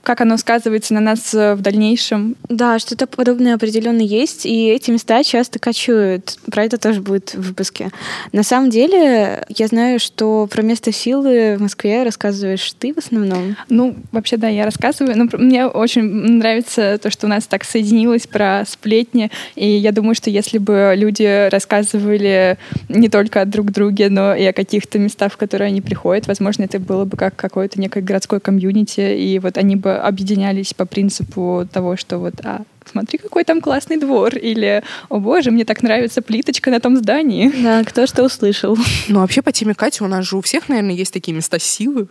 как 0.03 0.21
оно 0.21 0.37
сказывается 0.37 0.95
на 0.95 1.01
нас 1.01 1.35
э, 1.35 1.55
в 1.55 1.61
дальнейшем. 1.61 2.37
Да, 2.49 2.79
что-то 2.79 3.07
подобное 3.07 3.55
определенно 3.55 4.01
есть, 4.01 4.47
и 4.47 4.69
эти 4.69 4.91
места 4.91 5.23
часто 5.25 5.59
кочуют. 5.59 6.39
Про 6.51 6.65
это 6.65 6.79
тоже 6.79 7.01
будет 7.01 7.35
в 7.35 7.43
выпуске. 7.43 7.91
На 8.33 8.43
самом 8.43 8.71
деле, 8.71 9.45
я 9.49 9.67
знаю, 9.67 10.01
что 10.01 10.49
про 10.51 10.63
место 10.63 10.93
силы 10.93 11.57
в 11.59 11.63
Москве 11.63 12.03
рассказываешь 12.03 12.73
ты 12.79 12.95
в 12.95 12.99
основном. 12.99 13.57
Ну, 13.69 13.97
вообще, 14.13 14.37
да, 14.37 14.49
я 14.49 14.65
рассказываю. 14.65 15.17
Но 15.17 15.29
мне 15.39 15.67
очень 15.67 16.03
нравится 16.03 16.99
то, 17.03 17.11
что 17.11 17.27
у 17.27 17.31
нас 17.31 17.47
так 17.47 17.65
соединилось 17.65 18.27
про 18.27 18.65
сплетни, 18.67 19.31
и 19.55 19.69
я 19.69 19.93
думаю, 19.93 20.15
что 20.15 20.31
если 20.31 20.59
бы 20.59 20.95
люди 20.97 21.49
рассказывали 21.49 22.59
не 22.89 23.09
только 23.09 23.41
о 23.41 23.45
друг 23.45 23.71
друге, 23.71 24.09
но 24.09 24.35
и 24.35 24.45
о 24.45 24.53
каких-то 24.53 24.99
местах, 24.99 25.33
в 25.33 25.37
которые 25.37 25.69
они 25.69 25.81
приходят, 25.81 26.27
возможно, 26.27 26.65
это 26.65 26.79
было 26.79 27.05
бы 27.05 27.17
как 27.17 27.37
какое-то 27.37 27.81
некое 27.81 28.01
городское 28.01 28.41
комьюнити, 28.41 29.17
и 29.17 29.39
вот 29.39 29.59
они 29.59 29.72
бы 29.77 29.95
объединялись 29.95 30.75
по 30.75 30.87
принципу 30.87 31.69
того, 31.73 31.97
что 31.97 32.19
вот, 32.19 32.35
а, 32.45 32.63
смотри, 32.91 33.19
какой 33.19 33.45
там 33.45 33.61
классный 33.61 33.97
двор, 33.97 34.37
или, 34.37 34.83
о 35.09 35.19
боже, 35.19 35.51
мне 35.51 35.65
так 35.65 35.83
нравится 35.83 36.23
плиточка 36.23 36.71
на 36.71 36.81
том 36.81 36.97
здании. 36.97 37.53
Да, 37.63 37.85
кто 37.85 38.07
что 38.07 38.25
услышал. 38.25 38.77
Ну, 39.09 39.21
вообще, 39.21 39.43
по 39.43 39.53
теме 39.53 39.75
Кати 39.75 40.03
у 40.03 40.09
нас 40.09 40.27
же 40.27 40.37
у 40.37 40.41
всех, 40.41 40.69
наверное, 40.69 40.95
есть 40.95 41.13
такие 41.13 41.35
места 41.35 41.59
силы. 41.59 42.09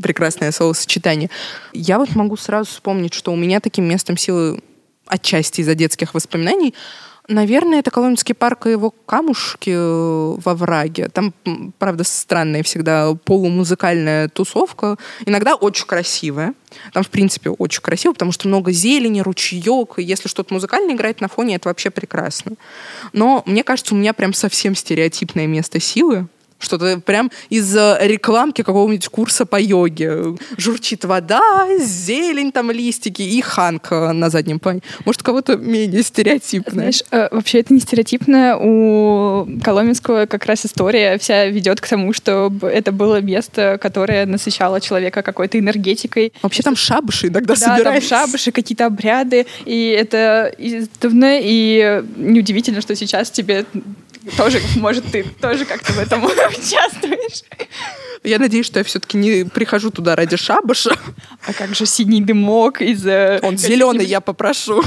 Прекрасное 0.00 0.52
словосочетание. 0.52 1.28
Я 1.72 1.98
вот 1.98 2.14
могу 2.14 2.36
сразу 2.36 2.70
вспомнить, 2.70 3.12
что 3.12 3.32
у 3.32 3.36
меня 3.36 3.60
таким 3.60 3.86
местом 3.86 4.16
силы 4.16 4.60
отчасти 5.06 5.60
из-за 5.60 5.74
детских 5.74 6.14
воспоминаний 6.14 6.74
Наверное, 7.28 7.78
это 7.78 7.92
Коломенский 7.92 8.34
парк 8.34 8.66
и 8.66 8.72
его 8.72 8.90
камушки 8.90 9.70
э, 9.70 10.34
во 10.44 10.54
враге. 10.54 11.08
Там, 11.08 11.32
правда, 11.78 12.02
странная 12.02 12.64
всегда 12.64 13.14
полумузыкальная 13.14 14.28
тусовка. 14.28 14.96
Иногда 15.24 15.54
очень 15.54 15.86
красивая. 15.86 16.54
Там, 16.92 17.04
в 17.04 17.10
принципе, 17.10 17.50
очень 17.50 17.80
красиво, 17.80 18.12
потому 18.12 18.32
что 18.32 18.48
много 18.48 18.72
зелени, 18.72 19.20
ручеек. 19.20 19.98
Если 19.98 20.28
что-то 20.28 20.52
музыкальное 20.52 20.96
играет 20.96 21.20
на 21.20 21.28
фоне, 21.28 21.56
это 21.56 21.68
вообще 21.68 21.90
прекрасно. 21.90 22.56
Но 23.12 23.44
мне 23.46 23.62
кажется, 23.62 23.94
у 23.94 23.98
меня 23.98 24.14
прям 24.14 24.32
совсем 24.32 24.74
стереотипное 24.74 25.46
место 25.46 25.78
силы. 25.78 26.26
Что-то 26.62 27.00
прям 27.00 27.30
из 27.50 27.74
рекламки 27.74 28.62
какого-нибудь 28.62 29.08
курса 29.08 29.44
по 29.46 29.60
йоге. 29.60 30.36
Журчит 30.56 31.04
вода, 31.04 31.66
зелень, 31.78 32.52
там 32.52 32.70
листики 32.70 33.22
и 33.22 33.40
ханк 33.40 33.90
на 33.90 34.30
заднем 34.30 34.58
плане. 34.58 34.80
Может, 35.04 35.22
у 35.22 35.24
кого-то 35.24 35.56
менее 35.56 36.02
стереотипно. 36.02 36.72
Знаешь, 36.72 37.02
э, 37.10 37.28
вообще 37.30 37.60
это 37.60 37.74
не 37.74 37.80
стереотипно. 37.80 38.58
У 38.58 39.48
Коломенского 39.62 40.26
как 40.26 40.46
раз 40.46 40.64
история 40.64 41.18
вся 41.18 41.46
ведет 41.46 41.80
к 41.80 41.88
тому, 41.88 42.12
что 42.12 42.52
это 42.62 42.92
было 42.92 43.20
место, 43.20 43.78
которое 43.80 44.26
насыщало 44.26 44.80
человека 44.80 45.22
какой-то 45.22 45.58
энергетикой. 45.58 46.32
Вообще 46.42 46.62
там 46.62 46.76
шабыши 46.76 47.28
иногда 47.28 47.54
да, 47.54 47.60
собираются. 47.60 48.10
там 48.10 48.26
шабыши, 48.26 48.52
какие-то 48.52 48.86
обряды. 48.86 49.46
И 49.64 49.88
это 49.88 50.52
издавна, 50.58 51.38
и 51.40 52.02
неудивительно, 52.16 52.80
что 52.80 52.94
сейчас 52.94 53.30
тебе 53.30 53.64
тоже, 54.36 54.60
может, 54.76 55.04
ты 55.10 55.24
тоже 55.40 55.64
как-то 55.64 55.92
в 55.92 55.98
этом 55.98 56.20
участвуешь. 56.52 57.42
Я 58.22 58.38
надеюсь, 58.38 58.66
что 58.66 58.78
я 58.78 58.84
все-таки 58.84 59.16
не 59.16 59.44
прихожу 59.44 59.90
туда 59.90 60.14
ради 60.14 60.36
шабаша. 60.36 60.96
А 61.46 61.52
как 61.52 61.74
же 61.74 61.86
синий 61.86 62.20
дымок 62.20 62.80
из... 62.80 63.04
Он 63.42 63.58
зеленый, 63.58 64.04
я 64.04 64.20
попрошу. 64.20 64.82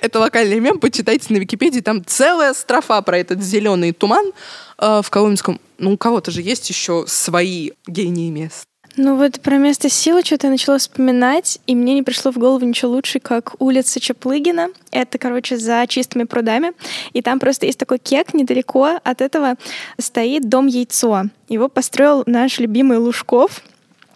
Это 0.00 0.18
локальный 0.18 0.58
мем, 0.58 0.80
почитайте 0.80 1.32
на 1.32 1.38
Википедии, 1.38 1.80
там 1.80 2.04
целая 2.04 2.54
строфа 2.54 3.00
про 3.02 3.18
этот 3.18 3.40
зеленый 3.40 3.92
туман 3.92 4.32
э, 4.78 5.00
в 5.00 5.08
Коломенском. 5.10 5.60
Ну, 5.78 5.92
у 5.92 5.96
кого-то 5.96 6.32
же 6.32 6.42
есть 6.42 6.68
еще 6.68 7.04
свои 7.06 7.70
гении 7.86 8.28
мест. 8.30 8.64
Ну 8.96 9.16
вот 9.16 9.40
про 9.40 9.56
место 9.56 9.88
силы 9.88 10.22
что-то 10.22 10.48
я 10.48 10.50
начала 10.50 10.76
вспоминать, 10.76 11.58
и 11.66 11.74
мне 11.74 11.94
не 11.94 12.02
пришло 12.02 12.30
в 12.30 12.36
голову 12.36 12.66
ничего 12.66 12.90
лучше, 12.90 13.20
как 13.20 13.54
улица 13.58 14.00
Чаплыгина. 14.00 14.68
Это, 14.90 15.16
короче, 15.16 15.56
за 15.56 15.86
чистыми 15.88 16.24
прудами. 16.24 16.72
И 17.14 17.22
там 17.22 17.38
просто 17.38 17.64
есть 17.64 17.78
такой 17.78 17.98
кек, 17.98 18.34
недалеко 18.34 18.98
от 19.02 19.22
этого 19.22 19.54
стоит 19.98 20.48
дом 20.48 20.66
Яйцо. 20.66 21.24
Его 21.48 21.70
построил 21.70 22.22
наш 22.26 22.58
любимый 22.58 22.98
Лужков. 22.98 23.62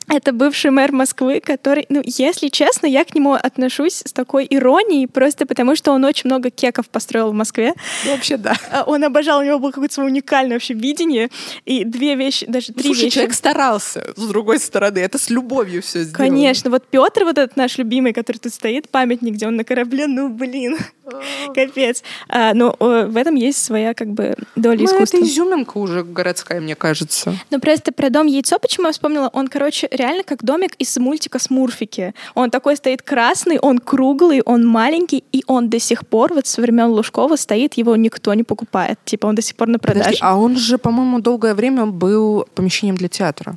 Это 0.08 0.32
бывший 0.32 0.70
мэр 0.70 0.92
Москвы, 0.92 1.40
который, 1.40 1.86
ну, 1.88 2.00
если 2.04 2.48
честно, 2.48 2.86
я 2.86 3.04
к 3.04 3.14
нему 3.14 3.32
отношусь 3.34 4.02
с 4.04 4.12
такой 4.12 4.46
иронией, 4.48 5.08
просто 5.08 5.46
потому 5.46 5.74
что 5.74 5.90
он 5.92 6.04
очень 6.04 6.22
много 6.28 6.50
кеков 6.50 6.88
построил 6.88 7.30
в 7.30 7.34
Москве. 7.34 7.74
Ну, 8.04 8.12
вообще, 8.12 8.36
да. 8.36 8.54
А, 8.70 8.84
он 8.84 9.02
обожал, 9.04 9.40
у 9.40 9.42
него 9.42 9.58
было 9.58 9.70
какое-то 9.72 9.94
свое 9.94 10.08
уникальное 10.10 10.54
вообще 10.56 10.74
видение, 10.74 11.28
и 11.64 11.84
две 11.84 12.14
вещи, 12.14 12.46
даже 12.46 12.72
три 12.72 12.84
Слушай, 12.84 13.04
вещи. 13.04 13.14
человек 13.14 13.34
старался, 13.34 14.12
с 14.14 14.26
другой 14.28 14.58
стороны, 14.60 14.98
это 15.00 15.18
с 15.18 15.28
любовью 15.28 15.82
все 15.82 16.02
сделано. 16.04 16.28
Конечно, 16.28 16.70
вот 16.70 16.84
Петр, 16.88 17.24
вот 17.24 17.38
этот 17.38 17.56
наш 17.56 17.76
любимый, 17.78 18.12
который 18.12 18.38
тут 18.38 18.54
стоит, 18.54 18.88
памятник, 18.88 19.34
где 19.34 19.48
он 19.48 19.56
на 19.56 19.64
корабле, 19.64 20.06
ну, 20.06 20.28
блин, 20.28 20.78
капец. 21.54 22.02
А, 22.28 22.54
но 22.54 22.76
в 22.78 23.16
этом 23.16 23.34
есть 23.34 23.62
своя, 23.64 23.94
как 23.94 24.08
бы, 24.08 24.36
доля 24.54 24.78
Ну, 24.78 24.84
искусства. 24.84 25.16
это 25.18 25.26
изюминка 25.26 25.78
уже 25.78 26.04
городская, 26.04 26.60
мне 26.60 26.74
кажется. 26.74 27.34
Ну, 27.50 27.60
просто 27.60 27.92
про 27.92 28.10
дом 28.10 28.26
яйцо, 28.26 28.58
почему 28.58 28.86
я 28.86 28.92
вспомнила, 28.92 29.30
он, 29.32 29.48
короче, 29.48 29.88
реально 29.96 30.22
как 30.22 30.44
домик 30.44 30.74
из 30.78 30.96
мультика 30.98 31.38
«Смурфики». 31.38 32.14
Он 32.34 32.50
такой 32.50 32.76
стоит 32.76 33.02
красный, 33.02 33.58
он 33.58 33.78
круглый, 33.78 34.42
он 34.42 34.66
маленький, 34.66 35.24
и 35.32 35.42
он 35.46 35.68
до 35.68 35.78
сих 35.78 36.06
пор, 36.06 36.32
вот 36.34 36.46
со 36.46 36.60
времен 36.60 36.90
Лужкова 36.90 37.36
стоит, 37.36 37.74
его 37.74 37.96
никто 37.96 38.34
не 38.34 38.44
покупает. 38.44 38.98
Типа 39.04 39.26
он 39.26 39.34
до 39.34 39.42
сих 39.42 39.56
пор 39.56 39.68
на 39.68 39.78
продаже. 39.78 40.04
Подожди, 40.04 40.20
а 40.22 40.36
он 40.36 40.56
же, 40.56 40.78
по-моему, 40.78 41.20
долгое 41.20 41.54
время 41.54 41.86
был 41.86 42.46
помещением 42.54 42.96
для 42.96 43.08
театра. 43.08 43.56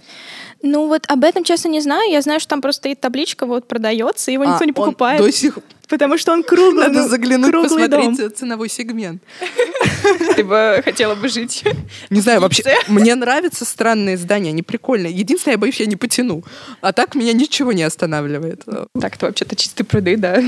Ну 0.62 0.88
вот 0.88 1.06
об 1.08 1.24
этом, 1.24 1.44
честно, 1.44 1.70
не 1.70 1.80
знаю. 1.80 2.12
Я 2.12 2.22
знаю, 2.22 2.40
что 2.40 2.50
там 2.50 2.62
просто 2.62 2.82
стоит 2.82 3.00
табличка, 3.00 3.46
вот 3.46 3.68
продается, 3.68 4.32
его 4.32 4.44
никто 4.44 4.64
А, 4.64 4.66
не 4.66 4.72
он 4.72 4.76
покупает. 4.76 5.22
До 5.22 5.32
сих 5.32 5.60
Потому 5.90 6.18
что 6.18 6.32
он 6.34 6.44
круглый. 6.44 6.88
Надо 6.88 7.02
ну, 7.02 7.10
заглянуть, 7.10 7.52
круглый 7.52 7.90
посмотреть 7.90 8.18
дом. 8.18 8.34
ценовой 8.34 8.70
сегмент. 8.70 9.24
Ты 10.36 10.44
бы 10.44 10.82
хотела 10.86 11.16
бы 11.16 11.28
жить. 11.28 11.64
Не 12.12 12.22
знаю, 12.22 12.42
вообще, 12.42 12.64
мне 12.88 13.16
нравятся 13.16 13.66
странные 13.66 14.18
здания, 14.18 14.50
они 14.50 14.62
прикольные. 14.62 15.12
Единственное, 15.12 15.54
я 15.54 15.58
боюсь, 15.58 15.80
я 15.80 15.88
не 15.88 15.96
потяну. 15.96 16.44
А 16.82 16.94
так 16.94 17.16
меня 17.16 17.34
ничего 17.34 17.74
не 17.74 17.84
останавливает. 17.84 18.66
Так-то 19.00 19.26
вообще-то 19.26 19.56
чистые 19.56 19.86
пруды, 19.86 20.16
да. 20.16 20.42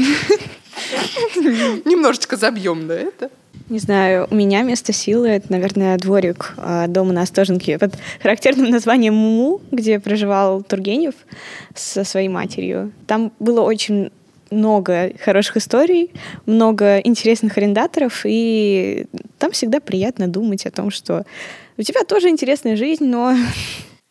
Немножечко 1.35 2.37
забьем 2.37 2.85
на 2.87 2.93
это. 2.93 3.31
Не 3.69 3.79
знаю, 3.79 4.27
у 4.29 4.35
меня 4.35 4.63
место 4.63 4.91
силы— 4.91 5.27
это, 5.29 5.49
наверное, 5.49 5.97
дворик 5.97 6.53
а, 6.57 6.87
дома 6.87 7.13
на 7.13 7.21
Остоженке 7.21 7.79
под 7.79 7.93
характерным 8.21 8.69
названием 8.69 9.13
Муму, 9.13 9.61
где 9.71 9.99
проживал 9.99 10.61
Тургенев 10.61 11.15
со 11.73 12.03
своей 12.03 12.27
матерью. 12.27 12.91
Там 13.07 13.31
было 13.39 13.61
очень 13.61 14.11
много 14.51 15.11
хороших 15.23 15.57
историй, 15.57 16.11
много 16.45 16.99
интересных 16.99 17.57
арендаторов, 17.57 18.21
и 18.25 19.05
там 19.39 19.51
всегда 19.51 19.79
приятно 19.79 20.27
думать 20.27 20.65
о 20.65 20.71
том, 20.71 20.91
что 20.91 21.25
у 21.77 21.81
тебя 21.81 22.03
тоже 22.03 22.29
интересная 22.29 22.75
жизнь, 22.75 23.05
но 23.05 23.35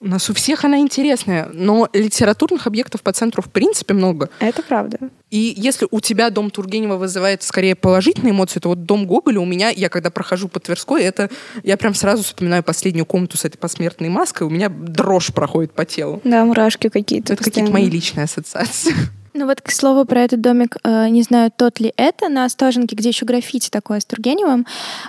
У 0.03 0.09
нас 0.09 0.31
у 0.31 0.35
всех 0.35 0.65
она 0.65 0.79
интересная, 0.79 1.51
но 1.53 1.87
литературных 1.93 2.67
объектов 2.67 3.03
по 3.03 3.13
центру 3.13 3.43
в 3.43 3.51
принципе 3.51 3.93
много. 3.93 4.31
это 4.39 4.63
правда. 4.63 4.99
И 5.29 5.53
если 5.55 5.87
у 5.91 6.01
тебя 6.01 6.31
дом 6.31 6.51
Тургенева 6.51 6.97
вызывает 6.97 7.43
скорее 7.43 7.75
положительные 7.77 8.33
эмоции, 8.33 8.61
то 8.61 8.71
вот 8.71 8.87
дом 8.87 9.07
Гоголя 9.07 9.41
у 9.41 9.45
меня, 9.45 9.69
я 9.69 9.91
когда 9.91 10.11
прохожу 10.11 10.49
по 10.49 10.59
Тверской, 10.59 11.03
это 11.03 11.29
я 11.65 11.77
прям 11.77 11.93
сразу 11.95 12.23
вспоминаю 12.23 12.63
последнюю 12.63 13.05
комнату 13.05 13.37
с 13.37 13.45
этой 13.45 13.59
посмертной 13.59 14.09
маской, 14.09 14.45
у 14.45 14.51
меня 14.51 14.71
дрожь 14.71 15.35
проходит 15.35 15.73
по 15.73 15.85
телу. 15.85 16.23
Да, 16.25 16.47
мурашки 16.47 16.89
какие-то. 16.89 17.35
Это 17.35 17.45
какие-то 17.45 17.71
мои 17.71 17.91
личные 17.91 18.25
ассоциации. 18.25 18.95
Ну 19.33 19.47
вот, 19.47 19.61
к 19.61 19.71
слову, 19.71 20.05
про 20.05 20.23
этот 20.23 20.41
домик, 20.41 20.77
э, 20.83 21.09
не 21.09 21.23
знаю, 21.23 21.53
тот 21.57 21.79
ли 21.79 21.93
это, 21.97 22.29
на 22.29 22.45
Остоженке, 22.45 22.97
где 22.97 23.11
еще 23.11 23.25
граффити 23.25 23.71
такое 23.71 24.01
с 24.01 24.05
Тургеневым. 24.05 24.67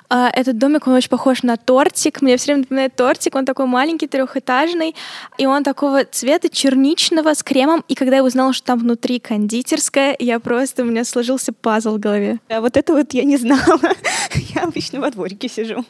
А, 0.09 0.29
Этот 0.29 0.59
домик, 0.59 0.85
он 0.87 0.93
очень 0.93 1.09
похож 1.09 1.41
на 1.41 1.57
тортик. 1.57 2.21
Мне 2.21 2.37
все 2.37 2.47
время 2.47 2.61
напоминает 2.61 2.95
тортик. 2.95 3.35
Он 3.35 3.45
такой 3.45 3.65
маленький, 3.65 4.07
трехэтажный. 4.07 4.95
И 5.39 5.45
он 5.47 5.63
такого 5.63 6.05
цвета 6.05 6.49
черничного 6.49 7.33
с 7.33 7.41
кремом. 7.41 7.83
И 7.87 7.95
когда 7.95 8.17
я 8.17 8.23
узнала, 8.23 8.53
что 8.53 8.67
там 8.67 8.79
внутри 8.79 9.19
кондитерская, 9.19 10.15
я 10.19 10.39
просто, 10.39 10.83
у 10.83 10.85
меня 10.85 11.03
сложился 11.03 11.51
пазл 11.51 11.95
в 11.95 11.99
голове. 11.99 12.39
А 12.49 12.61
вот 12.61 12.77
это 12.77 12.93
вот 12.93 13.13
я 13.13 13.23
не 13.23 13.37
знала. 13.37 13.79
Я 14.55 14.63
обычно 14.63 14.99
во 14.99 15.09
дворике 15.09 15.47
сижу. 15.47 15.83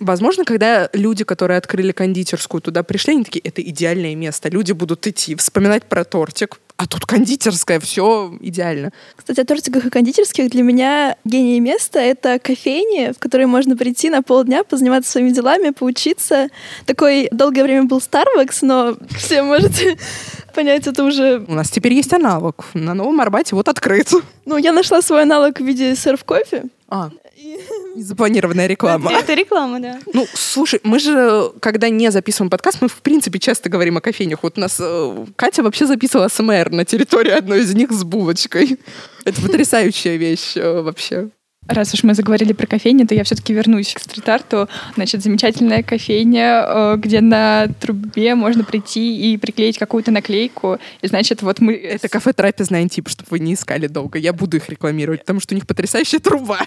Возможно, 0.00 0.44
когда 0.44 0.88
люди, 0.92 1.24
которые 1.24 1.58
открыли 1.58 1.92
кондитерскую, 1.92 2.60
туда 2.60 2.82
пришли, 2.82 3.14
они 3.14 3.24
такие, 3.24 3.40
это 3.40 3.62
идеальное 3.62 4.14
место. 4.14 4.48
Люди 4.48 4.72
будут 4.72 5.06
идти, 5.06 5.34
вспоминать 5.34 5.84
про 5.84 6.04
тортик, 6.04 6.60
а 6.78 6.86
тут 6.86 7.06
кондитерская, 7.06 7.80
все 7.80 8.32
идеально. 8.40 8.92
Кстати, 9.16 9.40
о 9.40 9.44
тортиках 9.44 9.84
и 9.86 9.90
кондитерских 9.90 10.48
для 10.50 10.62
меня 10.62 11.16
гений 11.24 11.58
места— 11.58 11.98
это 12.00 12.38
кофейни, 12.38 13.12
в 13.12 13.18
которые 13.18 13.48
можно 13.48 13.76
прийти 13.76 14.10
на 14.10 14.22
полдня, 14.22 14.62
позаниматься 14.62 15.10
своими 15.10 15.30
делами, 15.30 15.70
поучиться. 15.70 16.48
Такой 16.86 17.28
долгое 17.32 17.64
время 17.64 17.84
был 17.84 17.98
Starbucks, 17.98 18.58
но 18.62 18.96
все 19.18 19.42
можете 19.42 19.98
понять, 20.54 20.86
это 20.86 21.02
уже... 21.02 21.44
У 21.48 21.54
нас 21.54 21.68
теперь 21.68 21.94
есть 21.94 22.12
аналог. 22.12 22.66
На 22.74 22.94
Новом 22.94 23.20
Арбате 23.20 23.56
вот 23.56 23.66
открыт. 23.66 24.12
Ну, 24.44 24.56
я 24.56 24.70
нашла 24.70 25.02
свой 25.02 25.22
аналог 25.22 25.58
в 25.58 25.64
виде 25.64 25.96
серф-кофе. 25.96 26.66
А, 26.88 27.10
запланированная 27.96 28.66
реклама. 28.66 29.12
Это 29.12 29.34
реклама, 29.34 29.80
да. 29.80 29.98
Ну, 30.12 30.26
слушай, 30.32 30.80
мы 30.82 30.98
же, 30.98 31.52
когда 31.60 31.88
не 31.88 32.10
записываем 32.10 32.50
подкаст, 32.50 32.78
мы, 32.80 32.88
в 32.88 32.96
принципе, 32.96 33.38
часто 33.38 33.68
говорим 33.68 33.96
о 33.96 34.00
кофейнях. 34.00 34.42
Вот 34.42 34.58
у 34.58 34.60
нас 34.60 34.76
э, 34.80 35.26
Катя 35.36 35.62
вообще 35.62 35.86
записывала 35.86 36.28
СМР 36.28 36.70
на 36.70 36.84
территории 36.84 37.32
одной 37.32 37.60
из 37.60 37.74
них 37.74 37.92
с 37.92 38.04
булочкой. 38.04 38.78
Это 39.24 39.40
потрясающая 39.42 40.16
вещь 40.16 40.56
э, 40.56 40.80
вообще. 40.80 41.30
Раз 41.68 41.92
уж 41.92 42.02
мы 42.02 42.14
заговорили 42.14 42.54
про 42.54 42.66
кофейни, 42.66 43.04
то 43.04 43.14
я 43.14 43.24
все-таки 43.24 43.52
вернусь 43.52 43.92
к 43.92 44.00
стрит-арту. 44.00 44.68
Значит, 44.94 45.22
замечательная 45.22 45.82
кофейня, 45.82 46.64
э, 46.66 46.96
где 46.96 47.20
на 47.20 47.68
трубе 47.78 48.34
можно 48.34 48.64
прийти 48.64 49.32
и 49.32 49.36
приклеить 49.36 49.76
какую-то 49.76 50.10
наклейку. 50.10 50.78
И 51.02 51.06
значит, 51.06 51.42
вот 51.42 51.60
мы... 51.60 51.74
Это 51.74 52.08
кафе 52.08 52.32
«Трапезный 52.32 52.80
антип», 52.80 53.08
чтобы 53.10 53.28
вы 53.30 53.38
не 53.40 53.52
искали 53.52 53.86
долго. 53.86 54.18
Я 54.18 54.32
буду 54.32 54.56
их 54.56 54.68
рекламировать, 54.70 55.20
потому 55.20 55.40
что 55.40 55.54
у 55.54 55.56
них 55.56 55.66
потрясающая 55.66 56.20
труба 56.20 56.60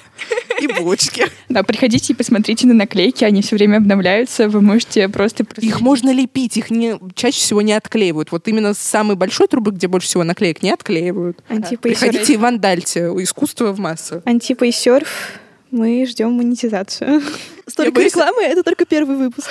и 0.62 0.68
булочки. 0.68 1.26
Да, 1.50 1.64
приходите 1.64 2.14
и 2.14 2.16
посмотрите 2.16 2.66
на 2.66 2.74
наклейки, 2.74 3.26
они 3.26 3.42
все 3.42 3.58
время 3.58 3.78
обновляются, 3.78 4.48
вы 4.48 4.62
можете 4.62 5.10
просто... 5.10 5.46
Их 5.58 5.82
можно 5.82 6.14
лепить, 6.14 6.56
их 6.56 6.72
не, 6.72 6.98
чаще 7.14 7.40
всего 7.40 7.62
не 7.62 7.74
отклеивают. 7.74 8.32
Вот 8.32 8.48
именно 8.48 8.74
с 8.74 8.78
самой 8.78 9.18
большой 9.18 9.48
трубы, 9.48 9.72
где 9.72 9.88
больше 9.88 10.08
всего 10.08 10.24
наклеек, 10.24 10.64
не 10.64 10.72
отклеивают. 10.72 11.44
Антипа 11.50 11.88
и 11.88 11.92
Приходите 11.92 12.34
и 12.34 12.38
вандальте. 12.38 13.00
Искусство 13.18 13.74
в 13.74 13.80
массы. 13.80 14.22
Антипа 14.24 14.64
и 14.64 14.72
серф. 14.92 15.40
Мы 15.72 16.06
ждем 16.06 16.34
монетизацию. 16.34 17.22
Столько 17.66 17.92
боюсь- 17.94 18.12
рекламы, 18.14 18.44
это 18.44 18.62
только 18.62 18.86
первый 18.86 19.16
выпуск. 19.16 19.50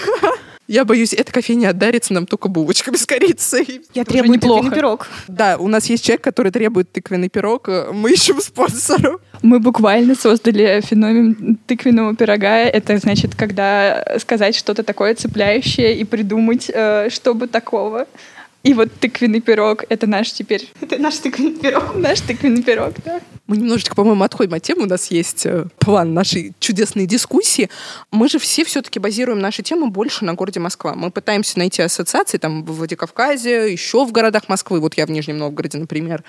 Я 0.69 0.85
боюсь, 0.85 1.15
эта 1.15 1.33
кофейня 1.33 1.71
отдарится 1.71 2.13
нам 2.13 2.27
только 2.27 2.49
булочками 2.49 2.95
с 2.97 3.07
корицей. 3.07 3.81
Я 3.95 4.05
требую 4.05 4.39
тыквенный 4.39 4.71
пирог. 4.71 5.09
Да, 5.27 5.57
у 5.59 5.67
нас 5.67 5.87
есть 5.87 6.05
человек, 6.05 6.23
который 6.23 6.53
требует 6.53 6.93
тыквенный 6.93 7.29
пирог. 7.31 7.69
Мы 7.93 8.13
ищем 8.13 8.41
спонсора. 8.41 9.19
Мы 9.43 9.59
буквально 9.59 10.15
создали 10.15 10.83
феномен 10.85 11.59
тыквенного 11.67 12.15
пирога. 12.15 12.59
Это 12.59 12.99
значит, 12.99 13.35
когда 13.35 14.05
сказать 14.19 14.55
что-то 14.55 14.83
такое 14.83 15.15
цепляющее 15.15 15.97
и 15.97 16.05
придумать, 16.05 16.71
э, 16.73 17.09
чтобы 17.11 17.47
такого. 17.49 18.07
И 18.63 18.75
вот 18.75 18.93
тыквенный 19.01 19.41
пирог— 19.41 19.85
это 19.89 20.07
наш 20.07 20.33
теперь... 20.33 20.71
Это 20.81 20.99
наш 20.99 21.17
тыквенный 21.17 21.59
пирог. 21.59 21.95
Наш 21.95 22.21
тыквенный 22.21 22.63
пирог, 22.63 22.95
да. 23.05 23.21
Мы 23.47 23.57
немножечко, 23.57 23.95
по-моему, 23.95 24.23
отходим 24.23 24.53
от 24.55 24.63
темы. 24.63 24.83
У 24.83 24.87
нас 24.87 25.11
есть 25.11 25.47
э, 25.47 25.67
план 25.79 26.13
нашей 26.13 26.53
чудесной 26.61 27.07
дискуссии. 27.07 27.71
Мы 28.11 28.29
же 28.29 28.39
все 28.39 28.65
все-таки 28.65 28.99
базируем 28.99 29.39
наши 29.39 29.63
темы 29.63 29.89
больше 29.89 30.27
на 30.27 30.35
городе 30.35 30.61
Москва. 30.61 30.95
Мы 30.95 31.11
пытаемся 31.11 31.59
найти 31.59 31.81
ассоциации 31.81 32.37
там 32.37 32.63
в 32.65 32.77
Владикавказе, 32.77 33.73
еще 33.73 34.05
в 34.05 34.13
городах 34.13 34.49
Москвы. 34.49 34.81
Вот 34.81 34.95
я 34.95 35.07
в 35.07 35.11
Нижнем 35.11 35.39
Новгороде, 35.39 35.79
например. 35.79 36.23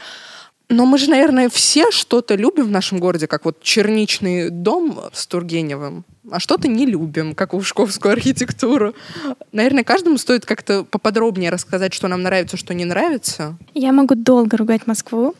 Но 0.69 0.85
мы 0.85 0.97
же, 0.97 1.09
наверное, 1.09 1.49
все 1.49 1.91
что-то 1.91 2.35
любим 2.35 2.67
в 2.67 2.71
нашем 2.71 2.99
городе, 2.99 3.27
как 3.27 3.43
вот 3.43 3.61
черничный 3.61 4.49
дом 4.49 5.01
с 5.11 5.27
Тургеневым, 5.27 6.05
а 6.29 6.39
что-то 6.39 6.67
не 6.67 6.85
любим, 6.85 7.33
как 7.33 7.53
ушковскую 7.53 8.11
архитектуру. 8.11 8.93
Наверное, 9.51 9.83
каждому 9.83 10.17
стоит 10.17 10.45
как-то 10.45 10.83
поподробнее 10.83 11.49
рассказать, 11.49 11.93
что 11.93 12.07
нам 12.07 12.21
нравится, 12.21 12.57
что 12.57 12.73
не 12.73 12.85
нравится. 12.85 13.57
Я 13.73 13.91
могу 13.91 14.13
долго 14.15 14.55
ругать 14.57 14.85
Москву, 14.85 15.35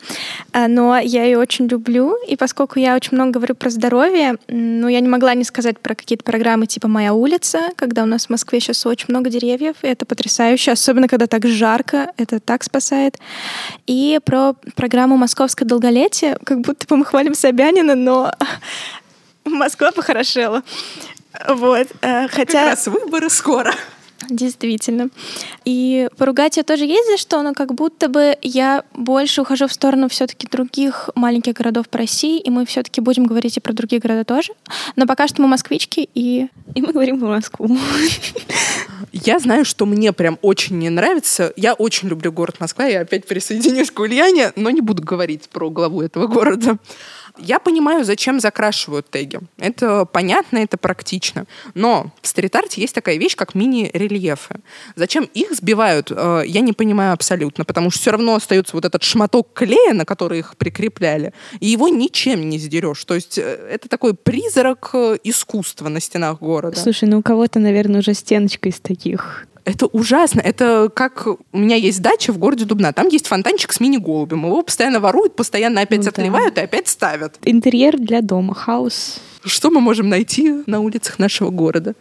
а, 0.54 0.68
но 0.68 0.98
я 0.98 1.24
ее 1.26 1.38
очень 1.38 1.68
люблю, 1.68 2.16
и 2.28 2.36
поскольку 2.36 2.80
я 2.80 2.96
очень 2.96 3.16
много 3.16 3.32
говорю 3.32 3.54
про 3.54 3.70
здоровье, 3.70 4.38
ну, 4.48 4.88
я 4.88 5.00
не 5.02 5.08
могла 5.08 5.36
не 5.36 5.44
сказать 5.44 5.80
про 5.80 5.94
какие-то 5.94 6.24
программы 6.24 6.66
типа 6.66 6.88
«Моя 6.88 7.14
улица», 7.14 7.70
когда 7.76 8.04
у 8.04 8.08
нас 8.08 8.26
в 8.26 8.30
Москве 8.32 8.60
сейчас 8.60 8.86
очень 8.86 9.08
много 9.10 9.30
деревьев, 9.30 9.76
и 9.84 9.88
это 9.88 10.06
потрясающе, 10.06 10.72
особенно 10.72 11.08
когда 11.08 11.28
так 11.28 11.46
жарко, 11.46 12.12
это 12.18 12.40
так 12.40 12.64
спасает. 12.64 13.20
И 13.86 14.20
про 14.26 14.54
программу 14.76 15.16
«Московское 15.16 15.68
долголетие», 15.68 16.38
как 16.44 16.62
будто 16.62 16.88
бы 16.88 16.98
мы 16.98 17.06
хвалим 17.06 17.36
Собянина, 17.36 17.94
но 17.94 18.32
Москва 19.58 19.92
похорошела. 19.92 20.64
Вот. 21.48 21.88
э, 22.02 22.28
Как 22.28 22.32
Хотя... 22.32 22.66
раз 22.66 22.88
выборы 22.88 23.30
скоро. 23.30 23.74
Действительно. 24.30 25.10
И 25.66 26.08
поругать 26.18 26.58
ее 26.58 26.64
тоже 26.64 26.86
есть 26.86 27.10
за 27.10 27.18
что, 27.18 27.42
но 27.42 27.54
как 27.54 27.74
будто 27.74 28.08
бы 28.08 28.38
я 28.42 28.84
больше 28.94 29.42
ухожу 29.42 29.68
в 29.68 29.74
сторону 29.74 30.10
все-таки 30.10 30.48
других 30.48 31.10
маленьких 31.16 31.54
городов 31.54 31.90
по 31.90 31.98
России, 31.98 32.40
и 32.40 32.50
мы 32.50 32.66
все-таки 32.66 33.02
будем 33.02 33.26
говорить 33.26 33.58
и 33.58 33.60
про 33.60 33.74
другие 33.74 34.00
города 34.00 34.24
тоже. 34.24 34.54
Но 34.96 35.06
пока 35.06 35.28
что 35.28 35.42
мы 35.42 35.48
москвички, 35.48 36.08
и 36.14 36.48
И 36.76 36.82
мы 36.82 36.94
говорим 36.94 37.20
про 37.20 37.28
Москву. 37.30 37.78
Я 39.12 39.40
знаю, 39.40 39.66
что 39.66 39.86
мне 39.86 40.14
прям 40.14 40.38
очень 40.42 40.78
не 40.78 40.90
нравится. 40.90 41.52
Я 41.58 41.74
очень 41.74 42.08
люблю 42.08 42.32
город 42.32 42.58
Москва. 42.60 42.86
Я 42.86 43.02
опять 43.02 43.26
присоединюсь 43.26 43.92
к 43.92 44.00
Ульяне, 44.00 44.54
но 44.56 44.70
не 44.70 44.82
буду 44.82 45.04
говорить 45.04 45.50
про 45.50 45.70
главу 45.70 46.02
этого 46.02 46.28
города. 46.28 46.78
Я 47.42 47.60
понимаю, 47.60 48.06
зачем 48.06 48.40
закрашивают 48.40 49.10
теги. 49.10 49.40
Это 49.58 50.06
понятно, 50.06 50.60
это 50.60 50.78
практично. 50.78 51.46
Но 51.74 52.12
в 52.22 52.28
стрит-арте 52.28 52.82
есть 52.82 52.96
такая 52.96 53.18
вещь, 53.18 53.36
как 53.36 53.56
мини-рельефы. 53.56 54.56
Зачем 54.96 55.30
их 55.34 55.52
сбивают, 55.54 56.12
э, 56.12 56.44
я 56.46 56.62
не 56.62 56.74
понимаю 56.74 57.14
абсолютно, 57.14 57.66
потому 57.66 57.92
что 57.92 58.02
все 58.02 58.12
равно 58.12 58.36
остается 58.36 58.76
вот 58.76 58.86
этот 58.86 59.04
шматок 59.04 59.54
клея, 59.54 59.94
на 59.94 60.06
который 60.06 60.40
их 60.40 60.56
прикрепляли, 60.58 61.34
и 61.60 61.68
его 61.68 61.88
ничем 61.90 62.50
не 62.50 62.60
сдерешь. 62.60 63.04
То 63.06 63.16
есть 63.16 63.38
э, 63.38 63.42
это 63.42 63.90
такой 63.90 64.14
призрак 64.14 64.92
э, 64.94 65.18
искусства 65.24 65.90
на 65.90 66.00
стенах 66.00 66.40
города. 66.40 66.80
Слушай, 66.80 67.10
ну 67.10 67.20
у 67.20 67.22
кого-то, 67.22 67.60
наверное, 67.60 68.02
уже 68.02 68.14
стеночка 68.14 68.70
из 68.70 68.80
таких. 68.80 69.48
Это 69.66 69.86
ужасно. 69.86 70.40
Это 70.42 70.90
как 70.94 71.28
у 71.28 71.58
меня 71.58 71.76
есть 71.76 72.02
дача 72.02 72.34
в 72.34 72.38
городе 72.38 72.66
Дубна. 72.66 72.94
Там 72.94 73.08
есть 73.08 73.28
фонтанчик 73.28 73.72
с 73.74 73.80
мини-голубем. 73.80 74.46
Его 74.46 74.64
постоянно 74.64 75.00
воруют, 75.00 75.36
постоянно 75.36 75.82
опять 75.82 76.00
Ну 76.00 76.06
да. 76.06 76.10
отливают 76.10 76.58
и 76.58 76.62
опять 76.62 76.88
ставят. 76.88 77.38
Интерьер 77.44 77.98
для 77.98 78.22
дома, 78.22 78.56
хаус. 78.56 79.20
Что 79.44 79.70
мы 79.70 79.82
можем 79.82 80.10
найти 80.10 80.64
на 80.66 80.80
улицах 80.80 81.20
нашего 81.20 81.50
города? 81.50 81.96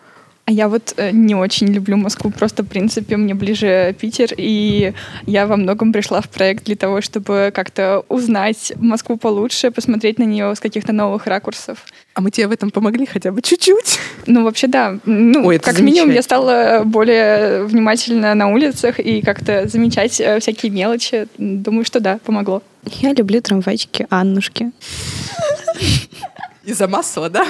А 0.51 0.53
я 0.53 0.69
вот 0.69 0.95
э, 0.97 1.13
не 1.13 1.37
очень 1.37 1.69
люблю 1.69 1.97
Москву, 1.97 2.33
просто, 2.33 2.65
в 2.65 2.67
принципе, 2.67 3.17
мне 3.17 3.35
ближе 3.35 3.95
Питер, 4.01 4.31
и 4.37 4.93
я 5.25 5.47
во 5.47 5.57
многом 5.57 5.93
пришла 5.93 6.21
в 6.21 6.29
проект 6.29 6.65
для 6.65 6.75
того, 6.75 7.01
чтобы 7.03 7.53
как-то 7.55 8.05
узнать 8.09 8.73
Москву 8.75 9.17
получше, 9.17 9.71
посмотреть 9.71 10.19
на 10.19 10.25
нее 10.25 10.53
с 10.57 10.59
каких-то 10.59 10.93
новых 10.93 11.29
ракурсов. 11.29 11.85
А 12.15 12.21
мы 12.21 12.33
тебе 12.33 12.49
в 12.49 12.51
этом 12.51 12.73
помогли 12.73 13.07
хотя 13.07 13.31
бы 13.31 13.43
чуть-чуть. 13.43 14.01
Ну, 14.27 14.43
вообще, 14.43 14.67
да. 14.67 14.99
Ну, 15.05 15.47
Ой, 15.47 15.55
это 15.55 15.71
как 15.71 15.79
минимум, 15.79 16.11
я 16.11 16.23
стала 16.23 16.83
более 16.85 17.63
внимательна 17.63 18.35
на 18.35 18.49
улицах 18.49 18.99
и 18.99 19.23
как-то 19.23 19.69
замечать 19.69 20.21
э, 20.21 20.41
всякие 20.41 20.73
мелочи. 20.73 21.29
Думаю, 21.39 21.85
что 21.85 22.01
да, 22.01 22.19
помогло. 22.25 22.65
Я 23.01 23.13
люблю 23.13 23.41
трамвайчики 23.41 24.09
Аннушки. 24.11 24.73
Из-за 26.65 26.89
масла, 26.89 27.31
да? 27.31 27.47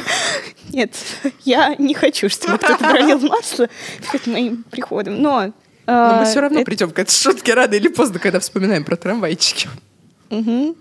Нет, 0.71 0.95
я 1.45 1.75
не 1.77 1.95
хочу, 1.95 2.29
чтобы 2.29 2.59
кто-то 2.59 2.79
пролил 2.79 3.19
масло 3.21 3.69
перед 4.13 4.27
моим 4.27 4.63
приходом, 4.65 5.21
но... 5.21 5.53
Но 5.87 5.93
а, 5.93 6.21
мы 6.21 6.27
все 6.27 6.41
равно 6.41 6.63
придем 6.63 6.91
к 6.93 6.99
этой 6.99 7.13
шутке 7.13 7.55
рано 7.55 7.75
или 7.75 7.89
поздно, 7.89 8.21
когда 8.21 8.39
вспоминаем 8.39 8.85
про 8.85 8.95
трамвайчики. 8.97 9.69
Мгм. 10.29 10.77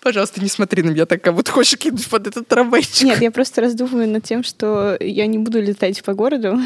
Пожалуйста, 0.00 0.40
не 0.40 0.48
смотри 0.48 0.82
на 0.82 0.90
меня 0.90 1.06
так, 1.06 1.22
как 1.22 1.34
будто 1.34 1.52
хочешь 1.52 1.78
кинуть 1.78 2.08
под 2.08 2.26
этот 2.26 2.48
трамвайчик. 2.48 3.02
Нет, 3.02 3.20
я 3.20 3.30
просто 3.30 3.60
раздумываю 3.60 4.08
над 4.08 4.24
тем, 4.24 4.42
что 4.42 4.96
я 5.00 5.26
не 5.26 5.38
буду 5.38 5.60
летать 5.60 6.02
по 6.02 6.14
городу. 6.14 6.58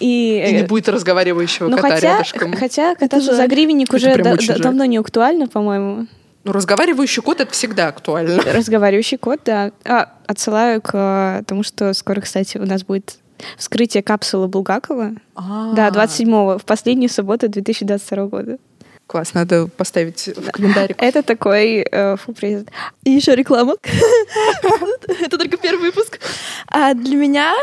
И, 0.00 0.44
И 0.48 0.52
не 0.52 0.62
э, 0.62 0.66
будет 0.66 0.88
разговаривающего 0.88 1.68
ну, 1.68 1.76
кота 1.76 1.90
хотя, 1.90 2.12
рядышком. 2.14 2.52
хотя 2.56 2.96
жаль. 2.98 3.22
за 3.22 3.46
гривенник 3.46 3.88
Это 3.88 3.96
уже 3.96 4.16
да- 4.16 4.58
давно 4.58 4.84
не 4.84 4.96
актуально, 4.96 5.46
по-моему. 5.46 6.06
Ну, 6.44 6.52
разговаривающий 6.52 7.22
кот— 7.22 7.40
это 7.40 7.52
всегда 7.52 7.88
актуально. 7.88 8.42
Разговаривающий 8.52 9.16
кот, 9.16 9.40
да. 9.44 9.72
А, 9.84 10.12
отсылаю 10.26 10.82
к 10.82 10.90
э, 10.92 11.42
тому, 11.46 11.62
что 11.62 11.92
скоро, 11.94 12.20
кстати, 12.20 12.58
у 12.58 12.66
нас 12.66 12.84
будет 12.84 13.18
вскрытие 13.56 14.02
капсулы 14.02 14.48
Булгакова. 14.48 15.12
Да, 15.34 15.88
27-го, 15.88 16.58
в 16.58 16.64
последнюю 16.64 17.10
субботу 17.10 17.48
2022 17.48 18.26
года. 18.26 18.58
Класс, 19.06 19.34
надо 19.34 19.68
поставить 19.68 20.28
в 20.34 20.50
календарик. 20.50 20.96
Это 21.02 21.22
такой 21.22 21.86
э, 21.90 22.16
фу-приз. 22.16 22.64
И 23.04 23.10
еще 23.10 23.34
реклама. 23.34 23.76
Это 25.20 25.36
только 25.36 25.58
первый 25.58 25.90
выпуск. 25.90 26.20
А 26.68 26.94
для 26.94 27.16
меня, 27.16 27.54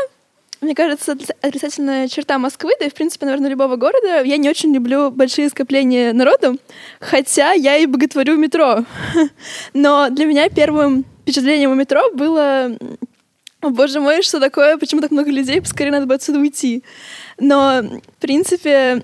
мне 0.62 0.74
кажется, 0.74 1.16
отрицательная 1.40 2.08
черта 2.08 2.38
Москвы, 2.38 2.70
да 2.78 2.86
и, 2.86 2.90
в 2.90 2.94
принципе, 2.94 3.26
наверное, 3.26 3.50
любого 3.50 3.76
города, 3.76 4.22
я 4.22 4.36
не 4.36 4.48
очень 4.48 4.72
люблю 4.72 5.10
большие 5.10 5.48
скопления 5.48 6.12
народу, 6.12 6.56
хотя 7.00 7.52
я 7.52 7.76
и 7.76 7.86
боготворю 7.86 8.36
метро. 8.36 8.84
Но 9.74 10.08
для 10.10 10.24
меня 10.24 10.48
первым 10.48 11.04
впечатлением 11.22 11.72
у 11.72 11.74
метро 11.74 12.10
было 12.14 12.76
о 13.60 13.70
боже 13.70 14.00
мой, 14.00 14.22
что 14.22 14.40
такое, 14.40 14.76
почему 14.76 15.00
так 15.00 15.10
много 15.10 15.30
людей, 15.30 15.60
поскорее 15.60 15.90
надо 15.90 16.06
бы 16.06 16.14
отсюда 16.14 16.38
уйти. 16.38 16.82
Но, 17.38 17.82
в 17.82 18.20
принципе, 18.20 19.02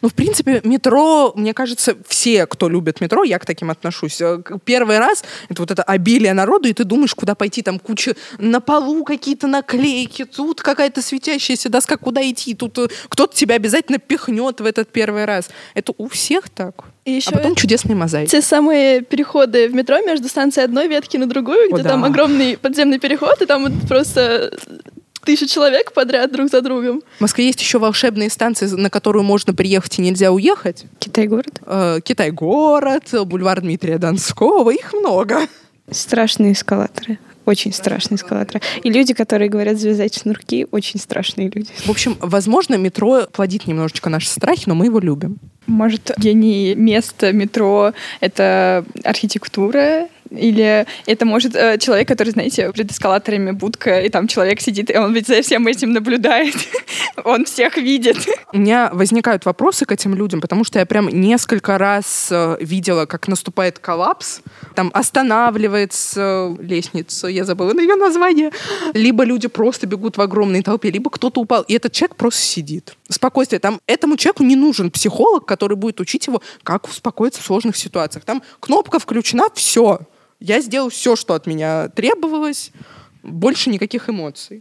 Ну, 0.00 0.08
в 0.08 0.14
принципе, 0.14 0.60
метро, 0.64 1.32
мне 1.36 1.54
кажется, 1.54 1.96
все, 2.06 2.46
кто 2.46 2.68
любит 2.68 3.00
метро, 3.00 3.24
я 3.24 3.38
к 3.38 3.46
таким 3.46 3.70
отношусь. 3.70 4.20
э, 4.20 4.42
Первый 4.64 4.98
раз 4.98 5.24
это 5.48 5.62
вот 5.62 5.70
это 5.70 5.82
обилие 5.82 6.32
народу, 6.34 6.68
и 6.68 6.72
ты 6.72 6.84
думаешь, 6.84 7.14
куда 7.14 7.34
пойти, 7.34 7.62
там 7.62 7.78
куча 7.78 8.14
на 8.38 8.60
полу 8.60 9.04
какие-то 9.04 9.46
наклейки, 9.46 10.24
тут 10.24 10.60
какая-то 10.62 11.02
светящаяся 11.02 11.68
доска, 11.68 11.96
куда 11.96 12.22
идти, 12.28 12.54
тут 12.54 12.78
э, 12.78 12.88
кто-то 13.08 13.34
тебя 13.36 13.54
обязательно 13.56 13.98
пихнет 13.98 14.60
в 14.60 14.64
этот 14.66 14.88
первый 14.90 15.24
раз. 15.24 15.48
Это 15.74 15.92
у 15.98 16.08
всех 16.08 16.48
так. 16.50 16.84
и 17.04 17.12
еще 17.12 17.30
А 17.30 17.38
потом 17.38 17.54
чудесные 17.54 17.96
мозаики. 17.96 18.30
те 18.30 18.42
самые 18.42 19.00
переходы 19.02 19.68
в 19.68 19.74
метро 19.74 19.98
между 20.00 20.28
станцией 20.28 20.64
одной 20.64 20.88
ветки 20.88 21.16
на 21.16 21.26
другую, 21.26 21.68
О, 21.70 21.74
где 21.74 21.82
да. 21.82 21.90
там 21.90 22.04
огромный 22.04 22.56
подземный 22.56 22.98
переход, 22.98 23.40
и 23.42 23.46
там 23.46 23.62
вот 23.64 23.88
просто 23.88 24.56
тысяча 25.24 25.46
человек 25.46 25.92
подряд 25.92 26.32
друг 26.32 26.50
за 26.50 26.60
другом. 26.60 27.02
В 27.18 27.20
Москве 27.20 27.46
есть 27.46 27.60
еще 27.60 27.78
волшебные 27.78 28.30
станции, 28.30 28.66
на 28.66 28.90
которую 28.90 29.22
можно 29.24 29.54
приехать 29.54 29.98
и 29.98 30.02
нельзя 30.02 30.32
уехать. 30.32 30.84
Китай-город. 30.98 31.60
Э, 31.66 32.00
Китай-город, 32.02 33.14
бульвар 33.26 33.60
Дмитрия 33.60 33.98
Донского, 33.98 34.70
их 34.70 34.92
много. 34.92 35.46
Страшные 35.90 36.52
эскалаторы. 36.52 37.18
Очень 37.44 37.72
страшные 37.72 38.16
эскалаторы. 38.16 38.60
И 38.84 38.90
люди, 38.90 39.14
которые 39.14 39.48
говорят 39.48 39.78
завязать 39.78 40.16
шнурки, 40.16 40.66
очень 40.70 41.00
страшные 41.00 41.50
люди. 41.50 41.70
В 41.84 41.90
общем, 41.90 42.16
возможно, 42.20 42.76
метро 42.76 43.22
плодит 43.32 43.66
немножечко 43.66 44.10
наши 44.10 44.28
страхи, 44.28 44.64
но 44.66 44.74
мы 44.74 44.86
его 44.86 45.00
любим. 45.00 45.38
Может, 45.66 46.12
гений 46.18 46.74
места 46.76 47.32
метро— 47.32 47.92
это 48.20 48.84
архитектура? 49.02 50.08
Или 50.36 50.86
это 51.06 51.24
может 51.24 51.54
э, 51.54 51.78
человек, 51.78 52.08
который, 52.08 52.30
знаете, 52.30 52.70
перед 52.72 52.90
эскалаторами 52.90 53.50
будка, 53.50 54.00
и 54.00 54.08
там 54.08 54.28
человек 54.28 54.60
сидит, 54.60 54.90
и 54.90 54.96
он 54.96 55.12
ведь 55.12 55.26
за 55.26 55.42
всем 55.42 55.66
этим 55.66 55.92
наблюдает. 55.92 56.54
он 57.24 57.44
всех 57.44 57.76
видит. 57.76 58.16
У 58.52 58.58
меня 58.58 58.90
возникают 58.92 59.44
вопросы 59.44 59.84
к 59.84 59.92
этим 59.92 60.14
людям, 60.14 60.40
потому 60.40 60.64
что 60.64 60.78
я 60.78 60.86
прям 60.86 61.08
несколько 61.08 61.78
раз 61.78 62.28
э, 62.30 62.56
видела, 62.60 63.06
как 63.06 63.28
наступает 63.28 63.78
коллапс. 63.78 64.40
Там 64.74 64.90
останавливается 64.94 66.56
лестница, 66.60 67.28
я 67.28 67.44
забыла 67.44 67.78
ее 67.78 67.96
название. 67.96 68.50
Либо 68.94 69.24
люди 69.24 69.48
просто 69.48 69.86
бегут 69.86 70.16
в 70.16 70.20
огромной 70.20 70.62
толпе, 70.62 70.90
либо 70.90 71.10
кто-то 71.10 71.40
упал, 71.40 71.62
и 71.62 71.74
этот 71.74 71.92
человек 71.92 72.16
просто 72.16 72.40
сидит. 72.40 72.96
Спокойствие. 73.08 73.60
Там 73.60 73.80
этому 73.86 74.16
человеку 74.16 74.42
не 74.42 74.56
нужен 74.56 74.90
психолог, 74.90 75.46
который 75.46 75.76
будет 75.76 76.00
учить 76.00 76.26
его, 76.26 76.42
как 76.62 76.88
успокоиться 76.88 77.40
в 77.40 77.44
сложных 77.44 77.76
ситуациях. 77.76 78.24
Там 78.24 78.42
кнопка 78.60 78.98
включена, 78.98 79.44
все. 79.54 80.00
Я 80.42 80.60
сделал 80.60 80.88
все, 80.90 81.14
что 81.16 81.34
от 81.34 81.46
меня 81.46 81.88
требовалось. 81.88 82.72
Больше 83.22 83.70
никаких 83.70 84.08
эмоций. 84.08 84.60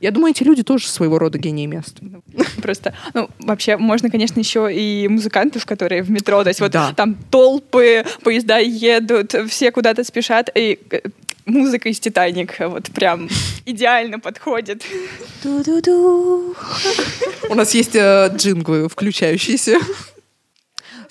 Я 0.00 0.10
думаю, 0.10 0.32
эти 0.32 0.42
люди 0.42 0.62
тоже 0.62 0.86
своего 0.88 1.18
рода 1.18 1.38
гении 1.38 1.64
места. 1.64 2.02
Просто, 2.62 2.94
ну, 3.14 3.30
вообще, 3.38 3.78
можно, 3.78 4.10
конечно, 4.10 4.38
еще 4.38 4.68
и 4.70 5.08
музыкантов, 5.08 5.64
которые 5.64 6.02
в 6.02 6.10
метро, 6.10 6.42
то 6.42 6.48
есть 6.50 6.60
вот 6.60 6.72
Да. 6.72 6.92
там 6.94 7.14
толпы, 7.30 8.04
поезда 8.22 8.58
едут, 8.58 9.34
все 9.48 9.70
куда-то 9.72 10.04
спешат, 10.04 10.50
и 10.54 10.78
э, 10.90 11.00
музыка 11.46 11.88
из 11.88 12.00
«Титаника» 12.00 12.68
вот 12.68 12.90
прям 12.90 13.30
идеально 13.64 14.18
подходит. 14.20 14.84
У 17.48 17.54
нас 17.54 17.72
есть 17.74 17.94
э, 17.94 18.30
джинглы, 18.36 18.88
включающиеся. 18.90 19.78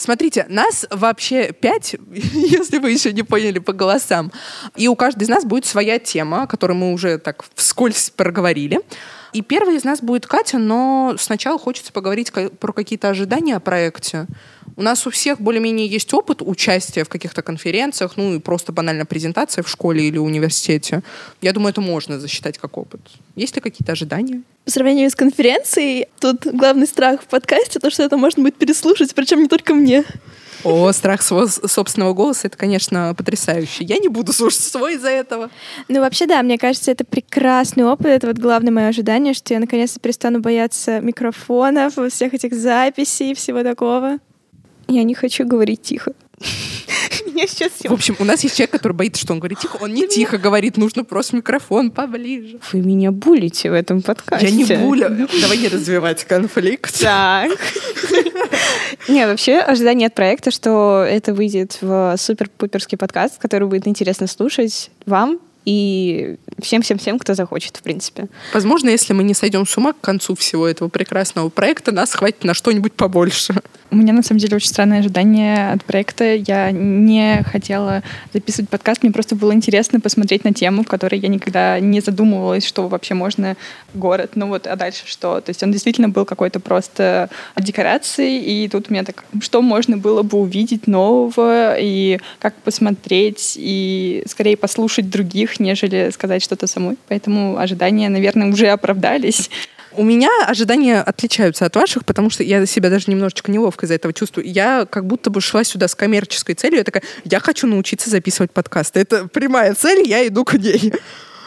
Смотрите, 0.04 0.46
нас 0.50 0.86
вообще 0.90 1.54
пять, 1.54 1.96
если 2.12 2.80
вы 2.80 2.92
еще 2.92 3.14
не 3.14 3.24
поняли 3.24 3.60
по 3.60 3.72
голосам. 3.72 4.34
И 4.76 4.90
у 4.90 4.98
каждой 4.98 5.24
из 5.24 5.30
нас 5.30 5.46
будет 5.46 5.66
своя 5.66 5.98
тема, 5.98 6.46
которую 6.46 6.76
мы 6.76 6.92
уже 6.92 7.20
так 7.20 7.46
вскользь 7.56 8.10
проговорили. 8.10 8.82
И 9.34 9.42
первой 9.42 9.78
из 9.78 9.84
нас 9.84 10.02
будет 10.02 10.28
Катя, 10.28 10.60
но 10.60 11.16
сначала 11.18 11.58
хочется 11.58 11.92
поговорить 11.92 12.32
про 12.32 12.72
какие-то 12.72 13.10
ожидания 13.10 13.56
о 13.56 13.60
проекте. 13.60 14.28
У 14.76 14.82
нас 14.82 15.06
у 15.06 15.10
всех 15.10 15.40
более-менее 15.40 15.88
есть 15.88 16.14
опыт 16.14 16.42
участия 16.42 17.04
в 17.04 17.10
каких-то 17.10 17.42
конференциях, 17.42 18.14
ну 18.16 18.36
и 18.36 18.40
просто 18.40 18.72
банально 18.72 19.06
презентация 19.06 19.64
в 19.64 19.70
школе 19.70 20.08
или 20.08 20.18
университете. 20.18 21.04
Я 21.42 21.52
думаю, 21.54 21.72
это 21.72 21.82
можно 21.82 22.20
засчитать 22.20 22.58
как 22.58 22.78
опыт. 22.78 23.02
Есть 23.36 23.56
ли 23.56 23.62
какие-то 23.62 23.92
ожидания? 23.92 24.42
По 24.66 24.72
сравнению 24.72 25.10
с 25.10 25.16
конференцией, 25.16 26.08
тут 26.20 26.46
главный 26.46 26.88
страх 26.88 27.22
в 27.22 27.26
подкасте, 27.26 27.80
то, 27.80 27.90
что 27.90 28.04
это 28.04 28.18
можно 28.18 28.42
будет 28.44 28.56
переслушать, 28.56 29.14
причем 29.14 29.42
не 29.42 29.48
только 29.48 29.74
мне. 29.74 30.04
О, 30.64 30.92
страх 30.92 31.22
своего 31.22 31.48
собственного 31.48 32.14
голоса, 32.14 32.48
это, 32.48 32.58
конечно, 32.58 33.14
потрясающе. 33.16 33.84
Я 33.84 33.98
не 33.98 34.08
буду 34.08 34.34
слушать 34.34 34.62
свой 34.62 34.96
из-за 34.96 35.10
этого. 35.10 35.50
Ну, 35.88 36.00
вообще, 36.00 36.26
да, 36.26 36.42
мне 36.42 36.58
кажется, 36.58 36.92
это 36.92 37.04
прекрасный 37.06 37.86
опыт. 37.86 38.08
Это 38.08 38.28
вот 38.28 38.38
главное 38.38 38.72
мое 38.72 38.88
ожидание, 38.88 39.34
что 39.34 39.54
я 39.54 39.60
наконец-то 39.60 40.00
перестану 40.00 40.40
бояться 40.40 41.00
микрофонов, 41.00 41.94
всех 42.12 42.34
этих 42.34 42.54
записей 42.54 43.32
и 43.32 43.36
всего 43.36 43.64
такого. 43.64 44.18
Я 44.88 45.04
не 45.04 45.16
хочу 45.16 45.46
говорить 45.46 45.82
тихо. 45.82 46.14
Меня 47.34 47.48
сейчас 47.48 47.72
В 47.84 47.92
общем, 47.92 48.16
у 48.20 48.24
нас 48.24 48.44
есть 48.44 48.56
человек, 48.56 48.72
который 48.72 48.94
боится, 48.94 49.22
что 49.22 49.34
он 49.34 49.40
говорит 49.40 49.60
тихо. 49.60 49.78
Он 49.82 49.94
не 49.94 50.08
тихо 50.08 50.38
говорит, 50.38 50.78
нужно 50.78 51.04
просто 51.04 51.36
микрофон 51.36 51.92
поближе. 51.92 52.60
Вы 52.72 52.82
меня 52.82 53.12
булите 53.12 53.72
в 53.72 53.74
этом 53.74 54.02
подкасте. 54.02 54.48
Я 54.48 54.52
не 54.52 54.64
буля. 54.64 55.10
Давай 55.42 55.58
не 55.58 55.68
развивать 55.68 56.24
конфликт. 56.26 57.00
Так. 57.00 57.52
Не, 59.08 59.26
вообще 59.26 59.58
ожидание 59.58 60.08
от 60.08 60.16
проекта, 60.16 60.52
что 60.52 61.06
это 61.08 61.34
выйдет 61.34 61.78
в 61.82 62.16
супер-пуперский 62.18 62.98
подкаст, 62.98 63.38
который 63.38 63.68
будет 63.68 63.88
интересно 63.88 64.28
слушать 64.28 64.92
вам 65.06 65.40
и 65.66 66.38
всем-всем-всем, 66.62 67.20
кто 67.20 67.34
захочет, 67.34 67.78
в 67.78 67.82
принципе. 67.82 68.28
Возможно, 68.54 68.90
если 68.90 69.14
мы 69.14 69.24
не 69.24 69.34
сойдем 69.34 69.66
с 69.66 69.78
ума 69.78 69.94
к 69.94 70.02
концу 70.02 70.36
всего 70.36 70.68
этого 70.68 70.90
прекрасного 70.90 71.50
проекта, 71.50 71.92
нас 71.92 72.14
хватит 72.14 72.44
на 72.44 72.54
что-нибудь 72.54 72.94
побольше. 72.94 73.56
У 73.92 73.96
меня, 73.96 74.12
на 74.12 74.24
самом 74.24 74.40
деле, 74.40 74.56
очень 74.56 74.70
странное 74.70 75.00
ожидание 75.00 75.72
от 75.72 75.86
проекта. 75.86 76.34
Я 76.34 76.72
не 76.72 77.44
хотела 77.44 78.02
записывать 78.34 78.68
подкаст, 78.68 79.04
мне 79.04 79.12
просто 79.12 79.36
было 79.36 79.54
интересно 79.54 80.00
посмотреть 80.00 80.44
на 80.44 80.52
тему, 80.52 80.84
в 80.84 80.88
которой 80.88 81.20
я 81.20 81.28
никогда 81.28 81.80
не 81.80 82.02
задумывалась, 82.02 82.66
что 82.66 82.88
вообще 82.88 83.14
можно 83.14 83.56
город. 83.94 84.32
Ну 84.34 84.48
вот, 84.48 84.66
а 84.66 84.76
дальше 84.76 85.04
что? 85.06 85.42
То 85.42 85.52
есть 85.52 85.62
он 85.62 85.72
действительно 85.72 86.10
был 86.10 86.26
какой-то 86.26 86.60
просто 86.60 87.30
декорацией, 87.56 88.40
и 88.40 88.68
тут 88.68 88.90
у 88.90 88.94
меня 88.94 89.04
так, 89.04 89.26
что 89.42 89.62
можно 89.62 89.96
было 89.96 90.24
бы 90.24 90.40
увидеть 90.40 90.88
нового, 90.88 91.76
и 91.78 92.20
как 92.40 92.56
посмотреть, 92.56 93.54
и 93.58 94.24
скорее 94.26 94.58
послушать 94.58 95.10
других, 95.12 95.53
нежели 95.60 96.10
сказать 96.12 96.44
что-то 96.44 96.68
самой. 96.68 96.98
Поэтому 97.08 97.58
ожидания, 97.58 98.10
наверное, 98.10 98.50
уже 98.50 98.68
оправдались. 98.68 99.50
У 99.96 100.04
меня 100.04 100.30
ожидания 100.48 101.02
отличаются 101.02 101.66
от 101.66 101.76
ваших, 101.76 102.04
потому 102.06 102.30
что 102.30 102.44
я 102.44 102.66
себя 102.66 102.90
даже 102.90 103.06
немножечко 103.08 103.52
неловко 103.52 103.86
из-за 103.86 103.96
этого 103.96 104.14
чувствую. 104.14 104.48
Я 104.48 104.88
как 104.90 105.06
будто 105.06 105.30
бы 105.30 105.40
шла 105.40 105.64
сюда 105.64 105.88
с 105.88 105.96
коммерческой 105.96 106.56
целью. 106.56 106.80
Я 106.80 106.84
такая, 106.84 107.04
я 107.26 107.40
хочу 107.40 107.68
научиться 107.68 108.10
записывать 108.10 108.52
подкасты. 108.52 109.02
Это 109.02 109.28
прямая 109.28 109.76
цель, 109.76 110.08
я 110.08 110.26
иду 110.28 110.46
к 110.46 110.56
ней. 110.56 110.94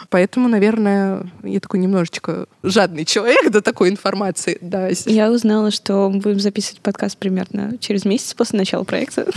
Поэтому, 0.09 0.47
наверное, 0.47 1.25
я 1.43 1.59
такой 1.59 1.79
немножечко 1.79 2.47
жадный 2.63 3.05
человек 3.05 3.51
до 3.51 3.61
такой 3.61 3.89
информации. 3.89 4.57
Да. 4.61 4.89
Я 5.05 5.31
узнала, 5.31 5.71
что 5.71 6.09
мы 6.09 6.19
будем 6.19 6.39
записывать 6.39 6.81
подкаст 6.81 7.17
примерно 7.17 7.77
через 7.79 8.05
месяц 8.05 8.33
после 8.33 8.59
начала 8.59 8.83
проекта. 8.83 9.27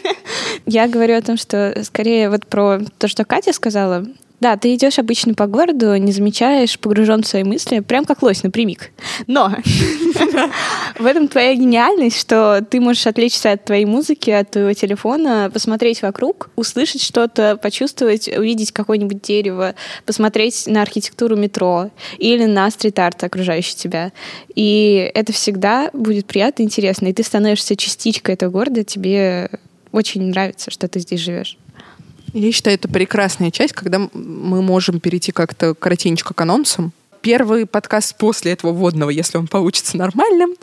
Я 0.66 0.86
говорю 0.88 1.16
о 1.16 1.22
том, 1.22 1.36
что 1.36 1.74
скорее 1.82 2.30
вот 2.30 2.46
про 2.46 2.80
то, 2.98 3.08
что 3.08 3.24
Катя 3.24 3.52
сказала. 3.52 4.06
Да, 4.42 4.56
ты 4.56 4.74
идешь 4.74 4.98
обычно 4.98 5.34
по 5.34 5.46
городу, 5.46 5.94
не 5.94 6.10
замечаешь, 6.10 6.76
погружен 6.76 7.22
в 7.22 7.28
свои 7.28 7.44
мысли, 7.44 7.78
прям 7.78 8.04
как 8.04 8.22
лось 8.22 8.42
напрямик. 8.42 8.90
Но 9.28 9.54
в 10.98 11.06
этом 11.06 11.28
твоя 11.28 11.54
гениальность, 11.54 12.18
что 12.18 12.60
ты 12.68 12.80
можешь 12.80 13.06
отвлечься 13.06 13.52
от 13.52 13.64
твоей 13.64 13.84
музыки, 13.84 14.30
от 14.30 14.50
твоего 14.50 14.72
телефона, 14.72 15.48
посмотреть 15.54 16.02
вокруг, 16.02 16.50
услышать 16.56 17.04
что-то, 17.04 17.56
почувствовать, 17.56 18.26
увидеть 18.36 18.72
какое-нибудь 18.72 19.22
дерево, 19.22 19.76
посмотреть 20.06 20.66
на 20.66 20.82
архитектуру 20.82 21.36
метро 21.36 21.90
или 22.18 22.44
на 22.44 22.68
стрит-арт, 22.68 23.22
окружающий 23.22 23.76
тебя. 23.76 24.10
И 24.56 25.08
это 25.14 25.32
всегда 25.32 25.88
будет 25.92 26.26
приятно 26.26 26.64
и 26.64 26.66
интересно. 26.66 27.06
И 27.06 27.12
ты 27.12 27.22
становишься 27.22 27.76
частичкой 27.76 28.34
этого 28.34 28.50
города, 28.50 28.82
тебе 28.82 29.50
очень 29.92 30.22
нравится, 30.22 30.72
что 30.72 30.88
ты 30.88 30.98
здесь 30.98 31.20
живешь. 31.20 31.58
Я 32.32 32.52
считаю, 32.52 32.76
это 32.76 32.88
прекрасная 32.88 33.50
часть, 33.50 33.74
когда 33.74 33.98
мы 33.98 34.62
можем 34.62 35.00
перейти 35.00 35.32
как-то 35.32 35.74
коротенько 35.74 36.34
к 36.34 36.40
анонсам. 36.40 36.92
Первый 37.20 37.66
подкаст 37.66 38.16
после 38.16 38.52
этого 38.52 38.72
вводного, 38.72 39.10
если 39.10 39.38
он 39.38 39.46
получится 39.46 39.96
нормальным, 39.96 40.54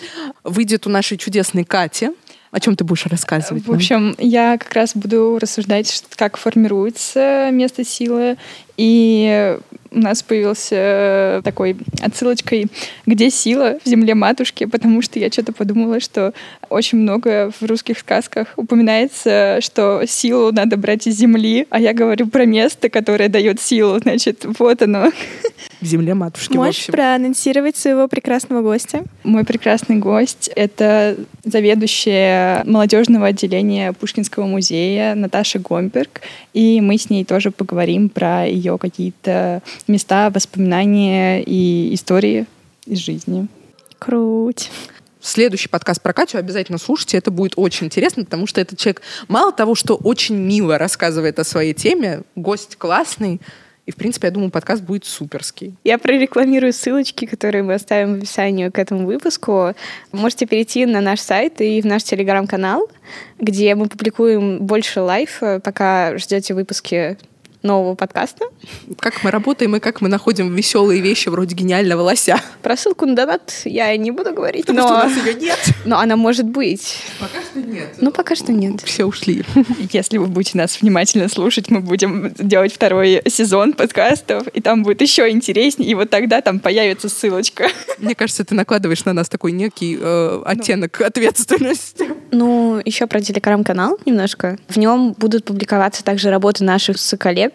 выйдет 0.43 0.87
у 0.87 0.89
нашей 0.89 1.17
чудесной 1.17 1.63
Кати. 1.63 2.11
О 2.51 2.59
чем 2.59 2.75
ты 2.75 2.83
будешь 2.83 3.05
рассказывать? 3.05 3.63
В 3.63 3.67
нам? 3.67 3.75
общем, 3.75 4.15
я 4.17 4.57
как 4.57 4.73
раз 4.73 4.95
буду 4.95 5.37
рассуждать, 5.39 6.03
как 6.15 6.37
формируется 6.37 7.49
место 7.51 7.85
силы. 7.85 8.37
И 8.79 9.57
у 9.91 9.99
нас 9.99 10.23
появился 10.23 10.75
э, 10.75 11.41
такой 11.43 11.75
отсылочкой 12.01 12.67
«Где 13.05 13.29
сила 13.29 13.77
в 13.83 13.89
земле 13.89 14.15
матушки?», 14.15 14.65
потому 14.65 15.01
что 15.01 15.19
я 15.19 15.29
что-то 15.29 15.51
подумала, 15.51 15.99
что 15.99 16.33
очень 16.69 16.99
много 16.99 17.51
в 17.59 17.65
русских 17.65 17.99
сказках 17.99 18.47
упоминается, 18.55 19.59
что 19.61 20.03
силу 20.07 20.51
надо 20.51 20.77
брать 20.77 21.07
из 21.07 21.15
земли, 21.15 21.67
а 21.69 21.79
я 21.79 21.93
говорю 21.93 22.27
про 22.27 22.45
место, 22.45 22.89
которое 22.89 23.29
дает 23.29 23.59
силу. 23.59 23.99
Значит, 23.99 24.45
вот 24.59 24.81
оно. 24.81 25.11
В 25.81 25.85
земле 25.85 26.13
матушки, 26.13 26.57
Можешь 26.57 26.87
проанонсировать 26.87 27.77
своего 27.77 28.07
прекрасного 28.07 28.61
гостя? 28.61 29.03
Мой 29.23 29.45
прекрасный 29.45 29.95
гость— 29.95 30.49
это 30.55 31.15
заведующая 31.45 32.63
молодежного 32.65 33.27
отделения 33.27 33.93
Пушкинского 33.93 34.45
музея 34.45 35.15
Наташа 35.15 35.59
Гомберг, 35.59 36.21
и 36.53 36.81
мы 36.81 36.97
с 36.97 37.09
ней 37.09 37.23
тоже 37.23 37.51
поговорим 37.51 38.09
про 38.09 38.45
ее 38.45 38.68
какие-то 38.77 39.61
места, 39.87 40.29
воспоминания 40.29 41.41
и 41.41 41.93
истории 41.93 42.45
из 42.85 42.99
жизни. 42.99 43.47
Круть. 43.97 44.69
Следующий 45.21 45.67
подкаст 45.67 46.01
про 46.01 46.13
Катю 46.13 46.37
обязательно 46.37 46.77
слушайте, 46.77 47.17
это 47.17 47.29
будет 47.29 47.53
очень 47.57 47.87
интересно, 47.87 48.23
потому 48.23 48.47
что 48.47 48.61
этот 48.61 48.79
человек 48.79 49.01
мало 49.27 49.51
того, 49.51 49.75
что 49.75 49.95
очень 49.95 50.35
мило 50.35 50.77
рассказывает 50.77 51.39
о 51.39 51.43
своей 51.43 51.73
теме, 51.73 52.21
гость 52.35 52.77
классный, 52.77 53.41
и, 53.85 53.91
в 53.91 53.95
принципе, 53.95 54.27
я 54.27 54.31
думаю, 54.31 54.51
подкаст 54.51 54.83
будет 54.83 55.03
суперский. 55.03 55.73
Я 55.83 55.97
прорекламирую 55.97 56.71
ссылочки, 56.73 57.25
которые 57.25 57.63
мы 57.63 57.73
оставим 57.73 58.13
в 58.13 58.17
описании 58.19 58.69
к 58.69 58.77
этому 58.77 59.07
выпуску. 59.07 59.73
Можете 60.11 60.45
перейти 60.45 60.85
на 60.85 61.01
наш 61.01 61.19
сайт 61.19 61.59
и 61.59 61.81
в 61.81 61.87
наш 61.87 62.03
телеграм-канал, 62.03 62.87
где 63.39 63.73
мы 63.73 63.87
публикуем 63.87 64.59
больше 64.59 65.01
лайф, 65.01 65.41
пока 65.63 66.15
ждете 66.19 66.53
выпуски 66.53 67.17
нового 67.61 67.95
подкаста. 67.95 68.45
Как 68.99 69.23
мы 69.23 69.31
работаем 69.31 69.75
и 69.75 69.79
как 69.79 70.01
мы 70.01 70.09
находим 70.09 70.53
веселые 70.55 71.01
вещи 71.01 71.29
вроде 71.29 71.55
гениального 71.55 72.01
лося. 72.01 72.41
Про 72.61 72.77
ссылку 72.77 73.05
на 73.05 73.15
донат 73.15 73.61
я 73.65 73.95
не 73.97 74.11
буду 74.11 74.33
говорить, 74.33 74.65
Потому 74.65 74.87
но... 74.87 74.87
что 74.87 74.95
у 74.95 75.09
нас 75.09 75.25
ее 75.25 75.33
нет. 75.33 75.59
Но 75.85 75.99
она 75.99 76.15
может 76.15 76.45
быть. 76.45 76.97
Пока 77.19 77.41
что 77.41 77.59
нет. 77.59 77.95
Ну, 77.99 78.11
пока 78.11 78.35
что 78.35 78.51
нет. 78.51 78.81
Все 78.81 79.05
ушли. 79.05 79.43
Если 79.91 80.17
вы 80.17 80.27
будете 80.27 80.57
нас 80.57 80.81
внимательно 80.81 81.27
слушать, 81.27 81.69
мы 81.69 81.81
будем 81.81 82.33
делать 82.37 82.73
второй 82.73 83.21
сезон 83.27 83.73
подкастов, 83.73 84.47
и 84.49 84.61
там 84.61 84.83
будет 84.83 85.01
еще 85.01 85.29
интереснее, 85.29 85.89
и 85.89 85.95
вот 85.95 86.09
тогда 86.09 86.41
там 86.41 86.59
появится 86.59 87.09
ссылочка. 87.09 87.67
Мне 87.97 88.15
кажется, 88.15 88.45
ты 88.45 88.55
накладываешь 88.55 89.03
на 89.05 89.13
нас 89.13 89.29
такой 89.29 89.51
некий 89.51 89.97
э, 89.99 90.41
оттенок 90.45 91.01
ответственности. 91.01 92.09
Ну, 92.31 92.81
еще 92.85 93.07
про 93.07 93.21
телеграм-канал 93.21 93.99
немножко. 94.05 94.57
В 94.67 94.77
нем 94.77 95.13
будут 95.17 95.45
публиковаться 95.45 96.03
также 96.03 96.29
работы 96.29 96.63
наших 96.63 96.97
коллег. 97.19 97.48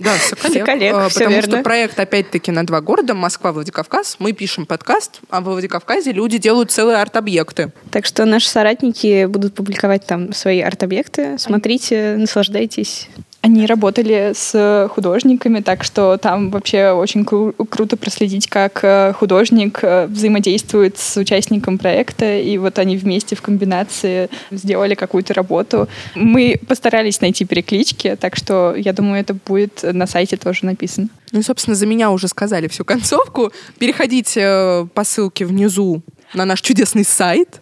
Да, 0.00 0.16
Соколек. 0.18 0.58
Соколек, 0.66 0.94
А, 0.94 1.08
всё 1.08 1.18
Потому 1.20 1.36
верно. 1.36 1.52
что 1.56 1.62
проект, 1.62 1.98
опять-таки, 1.98 2.50
на 2.50 2.66
два 2.66 2.80
города, 2.80 3.14
Москва, 3.14 3.52
Владикавказ. 3.52 4.16
Мы 4.18 4.32
пишем 4.32 4.66
подкаст, 4.66 5.20
а 5.30 5.40
во 5.40 5.52
Владикавказе 5.52 6.12
люди 6.12 6.38
делают 6.38 6.70
целые 6.70 6.98
арт-объекты. 6.98 7.72
Так 7.90 8.06
что 8.06 8.24
наши 8.24 8.48
соратники 8.48 9.24
будут 9.26 9.54
публиковать 9.54 10.06
там 10.06 10.32
свои 10.32 10.60
арт-объекты. 10.60 11.38
Смотрите, 11.38 12.16
наслаждайтесь. 12.18 13.08
Они 13.44 13.66
работали 13.66 14.32
с 14.34 14.88
художниками, 14.94 15.60
так 15.60 15.84
что 15.84 16.16
там 16.16 16.48
вообще 16.48 16.92
очень 16.92 17.24
кру- 17.24 17.52
круто 17.68 17.98
проследить, 17.98 18.48
как 18.48 18.80
э, 18.82 19.12
художник 19.12 19.80
э, 19.82 20.06
взаимодействует 20.06 20.96
с 20.96 21.18
участником 21.18 21.76
проекта, 21.76 22.38
и 22.38 22.56
вот 22.56 22.78
они 22.78 22.96
вместе 22.96 23.36
в 23.36 23.42
комбинации 23.42 24.30
сделали 24.50 24.94
какую-то 24.94 25.34
работу. 25.34 25.88
Мы 26.14 26.58
постарались 26.66 27.20
найти 27.20 27.44
переклички, 27.44 28.16
так 28.18 28.34
что 28.34 28.74
я 28.74 28.94
думаю, 28.94 29.20
это 29.20 29.34
будет 29.34 29.82
на 29.82 30.06
сайте 30.06 30.38
тоже 30.38 30.64
написано. 30.64 31.08
Ну 31.30 31.40
и, 31.40 31.42
собственно, 31.42 31.74
за 31.74 31.84
меня 31.84 32.12
уже 32.12 32.28
сказали 32.28 32.66
всю 32.66 32.86
концовку. 32.86 33.52
Переходите 33.78 34.40
э, 34.40 34.86
по 34.94 35.04
ссылке 35.04 35.44
внизу 35.44 36.00
на 36.32 36.46
наш 36.46 36.62
чудесный 36.62 37.04
сайт, 37.04 37.60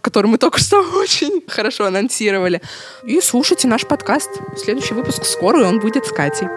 который 0.00 0.26
мы 0.26 0.38
только 0.38 0.58
что 0.58 0.80
очень 0.98 1.44
хорошо 1.48 1.86
анонсировали. 1.86 2.60
И 3.04 3.20
слушайте 3.20 3.68
наш 3.68 3.86
подкаст. 3.86 4.30
Следующий 4.56 4.94
выпуск 4.94 5.24
скоро, 5.24 5.60
и 5.60 5.64
он 5.64 5.80
будет 5.80 6.06
с 6.06 6.12
Катей. 6.12 6.48